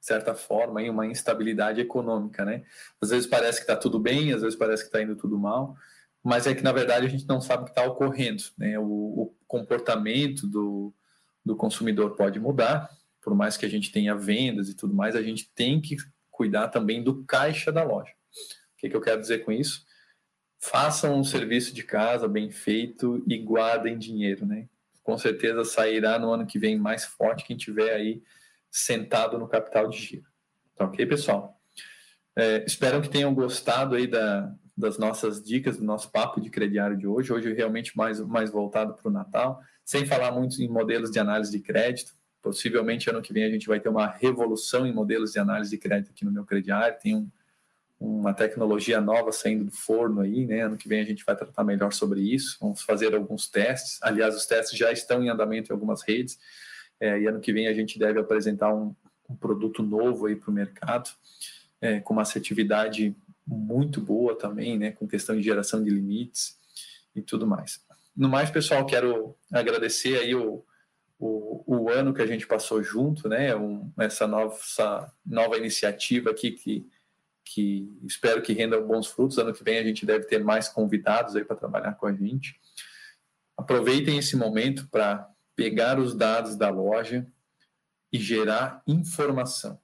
certa 0.00 0.34
forma 0.34 0.80
uma 0.82 1.06
instabilidade 1.06 1.80
econômica, 1.80 2.44
né? 2.44 2.64
Às 3.00 3.10
vezes 3.10 3.26
parece 3.26 3.58
que 3.58 3.64
está 3.64 3.76
tudo 3.76 3.98
bem, 3.98 4.32
às 4.32 4.42
vezes 4.42 4.58
parece 4.58 4.82
que 4.82 4.88
está 4.88 5.02
indo 5.02 5.16
tudo 5.16 5.38
mal, 5.38 5.76
mas 6.22 6.46
é 6.46 6.54
que 6.54 6.62
na 6.62 6.72
verdade 6.72 7.06
a 7.06 7.08
gente 7.08 7.26
não 7.26 7.40
sabe 7.40 7.62
o 7.62 7.64
que 7.66 7.72
está 7.72 7.84
ocorrendo, 7.84 8.42
né? 8.56 8.78
O, 8.78 8.84
o, 8.84 9.34
comportamento 9.46 10.46
do, 10.46 10.92
do 11.42 11.56
consumidor 11.56 12.14
pode 12.16 12.38
mudar, 12.38 12.90
por 13.22 13.34
mais 13.34 13.56
que 13.56 13.64
a 13.64 13.68
gente 13.68 13.90
tenha 13.90 14.14
vendas 14.14 14.68
e 14.68 14.74
tudo 14.74 14.94
mais, 14.94 15.16
a 15.16 15.22
gente 15.22 15.50
tem 15.54 15.80
que 15.80 15.96
cuidar 16.30 16.68
também 16.68 17.02
do 17.02 17.24
caixa 17.24 17.72
da 17.72 17.82
loja. 17.82 18.12
O 18.12 18.76
que, 18.76 18.90
que 18.90 18.96
eu 18.96 19.00
quero 19.00 19.20
dizer 19.20 19.44
com 19.44 19.50
isso? 19.50 19.86
Façam 20.60 21.18
um 21.18 21.24
serviço 21.24 21.72
de 21.72 21.82
casa 21.82 22.26
bem 22.26 22.50
feito 22.50 23.22
e 23.26 23.38
guardem 23.38 23.96
dinheiro, 23.96 24.44
né? 24.44 24.68
Com 25.02 25.16
certeza 25.16 25.64
sairá 25.64 26.18
no 26.18 26.32
ano 26.32 26.46
que 26.46 26.58
vem 26.58 26.76
mais 26.76 27.04
forte 27.04 27.44
quem 27.44 27.56
tiver 27.56 27.94
aí 27.94 28.22
sentado 28.70 29.38
no 29.38 29.48
capital 29.48 29.88
de 29.88 29.98
giro. 29.98 30.26
Tá 30.76 30.84
ok, 30.84 31.06
pessoal? 31.06 31.58
É, 32.36 32.64
espero 32.66 33.00
que 33.00 33.08
tenham 33.08 33.34
gostado 33.34 33.94
aí 33.94 34.06
da, 34.06 34.54
das 34.76 34.96
nossas 34.96 35.42
dicas, 35.42 35.76
do 35.76 35.84
nosso 35.84 36.10
papo 36.10 36.40
de 36.40 36.50
crediário 36.50 36.96
de 36.96 37.06
hoje. 37.06 37.32
Hoje 37.32 37.52
realmente 37.52 37.96
mais, 37.96 38.20
mais 38.20 38.50
voltado 38.50 38.94
para 38.94 39.08
o 39.08 39.12
Natal, 39.12 39.60
sem 39.84 40.06
falar 40.06 40.30
muito 40.30 40.62
em 40.62 40.68
modelos 40.68 41.10
de 41.10 41.18
análise 41.18 41.50
de 41.50 41.60
crédito. 41.60 42.12
Possivelmente 42.40 43.10
ano 43.10 43.20
que 43.20 43.32
vem 43.32 43.44
a 43.44 43.50
gente 43.50 43.66
vai 43.66 43.80
ter 43.80 43.88
uma 43.88 44.06
revolução 44.06 44.86
em 44.86 44.92
modelos 44.92 45.32
de 45.32 45.40
análise 45.40 45.70
de 45.70 45.78
crédito 45.78 46.10
aqui 46.12 46.24
no 46.24 46.30
meu 46.30 46.44
crediário. 46.44 46.96
Tem 47.00 47.16
um, 47.16 47.28
uma 48.00 48.32
tecnologia 48.32 49.00
nova 49.00 49.32
saindo 49.32 49.64
do 49.64 49.72
forno 49.72 50.20
aí, 50.20 50.46
né? 50.46 50.62
Ano 50.62 50.76
que 50.76 50.88
vem 50.88 51.00
a 51.00 51.04
gente 51.04 51.24
vai 51.24 51.34
tratar 51.34 51.64
melhor 51.64 51.92
sobre 51.92 52.20
isso. 52.20 52.56
Vamos 52.60 52.82
fazer 52.82 53.14
alguns 53.14 53.48
testes. 53.48 53.98
Aliás, 54.02 54.36
os 54.36 54.46
testes 54.46 54.78
já 54.78 54.92
estão 54.92 55.22
em 55.22 55.28
andamento 55.28 55.72
em 55.72 55.74
algumas 55.74 56.02
redes. 56.02 56.38
É, 57.00 57.18
e 57.20 57.26
ano 57.26 57.40
que 57.40 57.52
vem 57.52 57.66
a 57.66 57.72
gente 57.72 57.98
deve 57.98 58.20
apresentar 58.20 58.72
um, 58.72 58.94
um 59.28 59.34
produto 59.34 59.82
novo 59.82 60.26
aí 60.26 60.36
para 60.36 60.50
o 60.50 60.54
mercado, 60.54 61.10
é, 61.80 62.00
com 62.00 62.12
uma 62.12 62.22
assertividade 62.22 63.16
muito 63.46 64.00
boa 64.00 64.36
também, 64.36 64.78
né? 64.78 64.92
Com 64.92 65.08
questão 65.08 65.36
de 65.36 65.42
geração 65.42 65.82
de 65.82 65.90
limites 65.90 66.56
e 67.16 67.22
tudo 67.22 67.46
mais. 67.46 67.80
No 68.16 68.28
mais, 68.28 68.50
pessoal, 68.50 68.84
quero 68.86 69.36
agradecer 69.52 70.18
aí 70.18 70.34
o, 70.34 70.64
o, 71.18 71.64
o 71.66 71.90
ano 71.90 72.14
que 72.14 72.22
a 72.22 72.26
gente 72.26 72.46
passou 72.46 72.82
junto, 72.82 73.28
né? 73.28 73.56
Um, 73.56 73.90
essa, 73.98 74.26
nova, 74.26 74.54
essa 74.54 75.12
nova 75.24 75.56
iniciativa 75.56 76.30
aqui 76.30 76.52
que 76.52 76.86
que 77.52 77.90
espero 78.04 78.42
que 78.42 78.52
renda 78.52 78.80
bons 78.80 79.06
frutos. 79.06 79.38
Ano 79.38 79.52
que 79.52 79.64
vem 79.64 79.78
a 79.78 79.82
gente 79.82 80.04
deve 80.04 80.26
ter 80.26 80.42
mais 80.42 80.68
convidados 80.68 81.34
aí 81.34 81.44
para 81.44 81.56
trabalhar 81.56 81.94
com 81.94 82.06
a 82.06 82.12
gente. 82.12 82.60
Aproveitem 83.56 84.18
esse 84.18 84.36
momento 84.36 84.88
para 84.88 85.28
pegar 85.56 85.98
os 85.98 86.14
dados 86.14 86.56
da 86.56 86.68
loja 86.70 87.26
e 88.12 88.18
gerar 88.18 88.82
informação. 88.86 89.80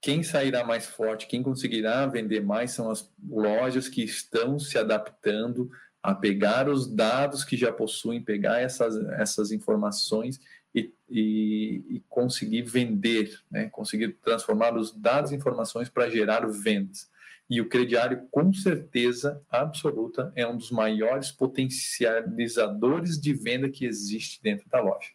Quem 0.00 0.22
sairá 0.22 0.62
mais 0.62 0.86
forte, 0.86 1.26
quem 1.26 1.42
conseguirá 1.42 2.06
vender 2.06 2.42
mais 2.42 2.72
são 2.72 2.90
as 2.90 3.10
lojas 3.26 3.88
que 3.88 4.02
estão 4.02 4.58
se 4.58 4.78
adaptando 4.78 5.70
a 6.02 6.14
pegar 6.14 6.68
os 6.68 6.86
dados 6.86 7.42
que 7.42 7.56
já 7.56 7.72
possuem, 7.72 8.22
pegar 8.22 8.60
essas, 8.60 8.94
essas 9.12 9.50
informações 9.50 10.38
e, 10.74 10.92
e, 11.08 11.84
e 11.88 12.04
conseguir 12.08 12.62
vender, 12.62 13.40
né? 13.50 13.68
conseguir 13.68 14.14
transformar 14.22 14.76
os 14.76 14.92
dados 14.92 15.30
e 15.30 15.36
informações 15.36 15.88
para 15.88 16.10
gerar 16.10 16.46
vendas. 16.46 17.10
E 17.48 17.60
o 17.60 17.68
crediário, 17.68 18.26
com 18.30 18.52
certeza 18.52 19.42
absoluta, 19.50 20.32
é 20.34 20.46
um 20.46 20.56
dos 20.56 20.70
maiores 20.70 21.30
potencializadores 21.30 23.20
de 23.20 23.34
venda 23.34 23.68
que 23.68 23.84
existe 23.84 24.42
dentro 24.42 24.68
da 24.68 24.80
loja. 24.80 25.10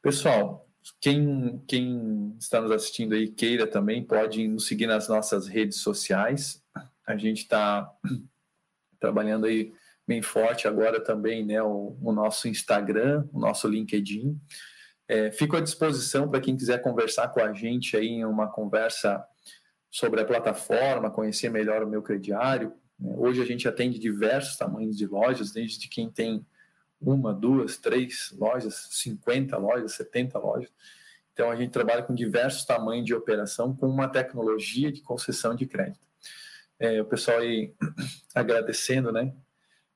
Pessoal, 0.00 0.68
quem, 1.00 1.62
quem 1.66 2.36
está 2.38 2.60
nos 2.60 2.70
assistindo 2.70 3.14
aí 3.14 3.28
queira 3.28 3.66
também 3.66 4.02
pode 4.04 4.46
nos 4.46 4.66
seguir 4.66 4.86
nas 4.86 5.08
nossas 5.08 5.48
redes 5.48 5.78
sociais. 5.78 6.62
A 7.04 7.16
gente 7.16 7.42
está 7.42 7.92
trabalhando 9.00 9.46
aí 9.46 9.72
bem 10.08 10.22
forte 10.22 10.66
agora 10.66 10.98
também 10.98 11.44
né, 11.44 11.62
o, 11.62 11.94
o 12.00 12.12
nosso 12.12 12.48
Instagram, 12.48 13.28
o 13.30 13.38
nosso 13.38 13.68
LinkedIn. 13.68 14.40
É, 15.06 15.30
fico 15.30 15.54
à 15.54 15.60
disposição 15.60 16.28
para 16.30 16.40
quem 16.40 16.56
quiser 16.56 16.80
conversar 16.80 17.28
com 17.28 17.40
a 17.40 17.52
gente 17.52 17.94
aí 17.94 18.06
em 18.06 18.24
uma 18.24 18.50
conversa 18.50 19.22
sobre 19.90 20.22
a 20.22 20.24
plataforma, 20.24 21.10
conhecer 21.10 21.50
melhor 21.50 21.82
o 21.82 21.88
meu 21.88 22.00
crediário. 22.02 22.72
Né. 22.98 23.14
Hoje 23.18 23.42
a 23.42 23.44
gente 23.44 23.68
atende 23.68 23.98
diversos 23.98 24.56
tamanhos 24.56 24.96
de 24.96 25.06
lojas, 25.06 25.52
desde 25.52 25.88
quem 25.88 26.10
tem 26.10 26.44
uma, 26.98 27.34
duas, 27.34 27.76
três 27.76 28.34
lojas, 28.38 28.88
50 28.92 29.58
lojas, 29.58 29.92
70 29.92 30.38
lojas. 30.38 30.70
Então 31.34 31.50
a 31.50 31.56
gente 31.56 31.70
trabalha 31.70 32.02
com 32.02 32.14
diversos 32.14 32.64
tamanhos 32.64 33.04
de 33.04 33.14
operação 33.14 33.76
com 33.76 33.86
uma 33.86 34.08
tecnologia 34.08 34.90
de 34.90 35.02
concessão 35.02 35.54
de 35.54 35.66
crédito. 35.66 36.08
É, 36.80 37.00
o 37.00 37.04
pessoal 37.04 37.38
aí 37.40 37.74
agradecendo, 38.34 39.12
né? 39.12 39.34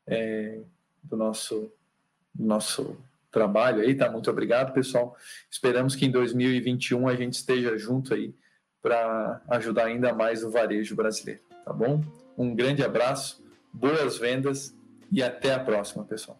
É, 0.06 0.60
do 1.02 1.16
nosso, 1.16 1.72
nosso 2.38 2.96
trabalho 3.30 3.82
aí, 3.82 3.94
tá? 3.94 4.10
Muito 4.10 4.30
obrigado, 4.30 4.72
pessoal. 4.72 5.16
Esperamos 5.50 5.96
que 5.96 6.04
em 6.04 6.10
2021 6.10 7.08
a 7.08 7.16
gente 7.16 7.34
esteja 7.34 7.76
junto 7.78 8.14
aí 8.14 8.34
para 8.80 9.40
ajudar 9.48 9.86
ainda 9.86 10.12
mais 10.12 10.42
o 10.44 10.50
varejo 10.50 10.94
brasileiro, 10.94 11.40
tá 11.64 11.72
bom? 11.72 12.02
Um 12.36 12.54
grande 12.54 12.82
abraço, 12.82 13.42
boas 13.72 14.18
vendas 14.18 14.74
e 15.10 15.22
até 15.22 15.54
a 15.54 15.60
próxima, 15.60 16.04
pessoal. 16.04 16.38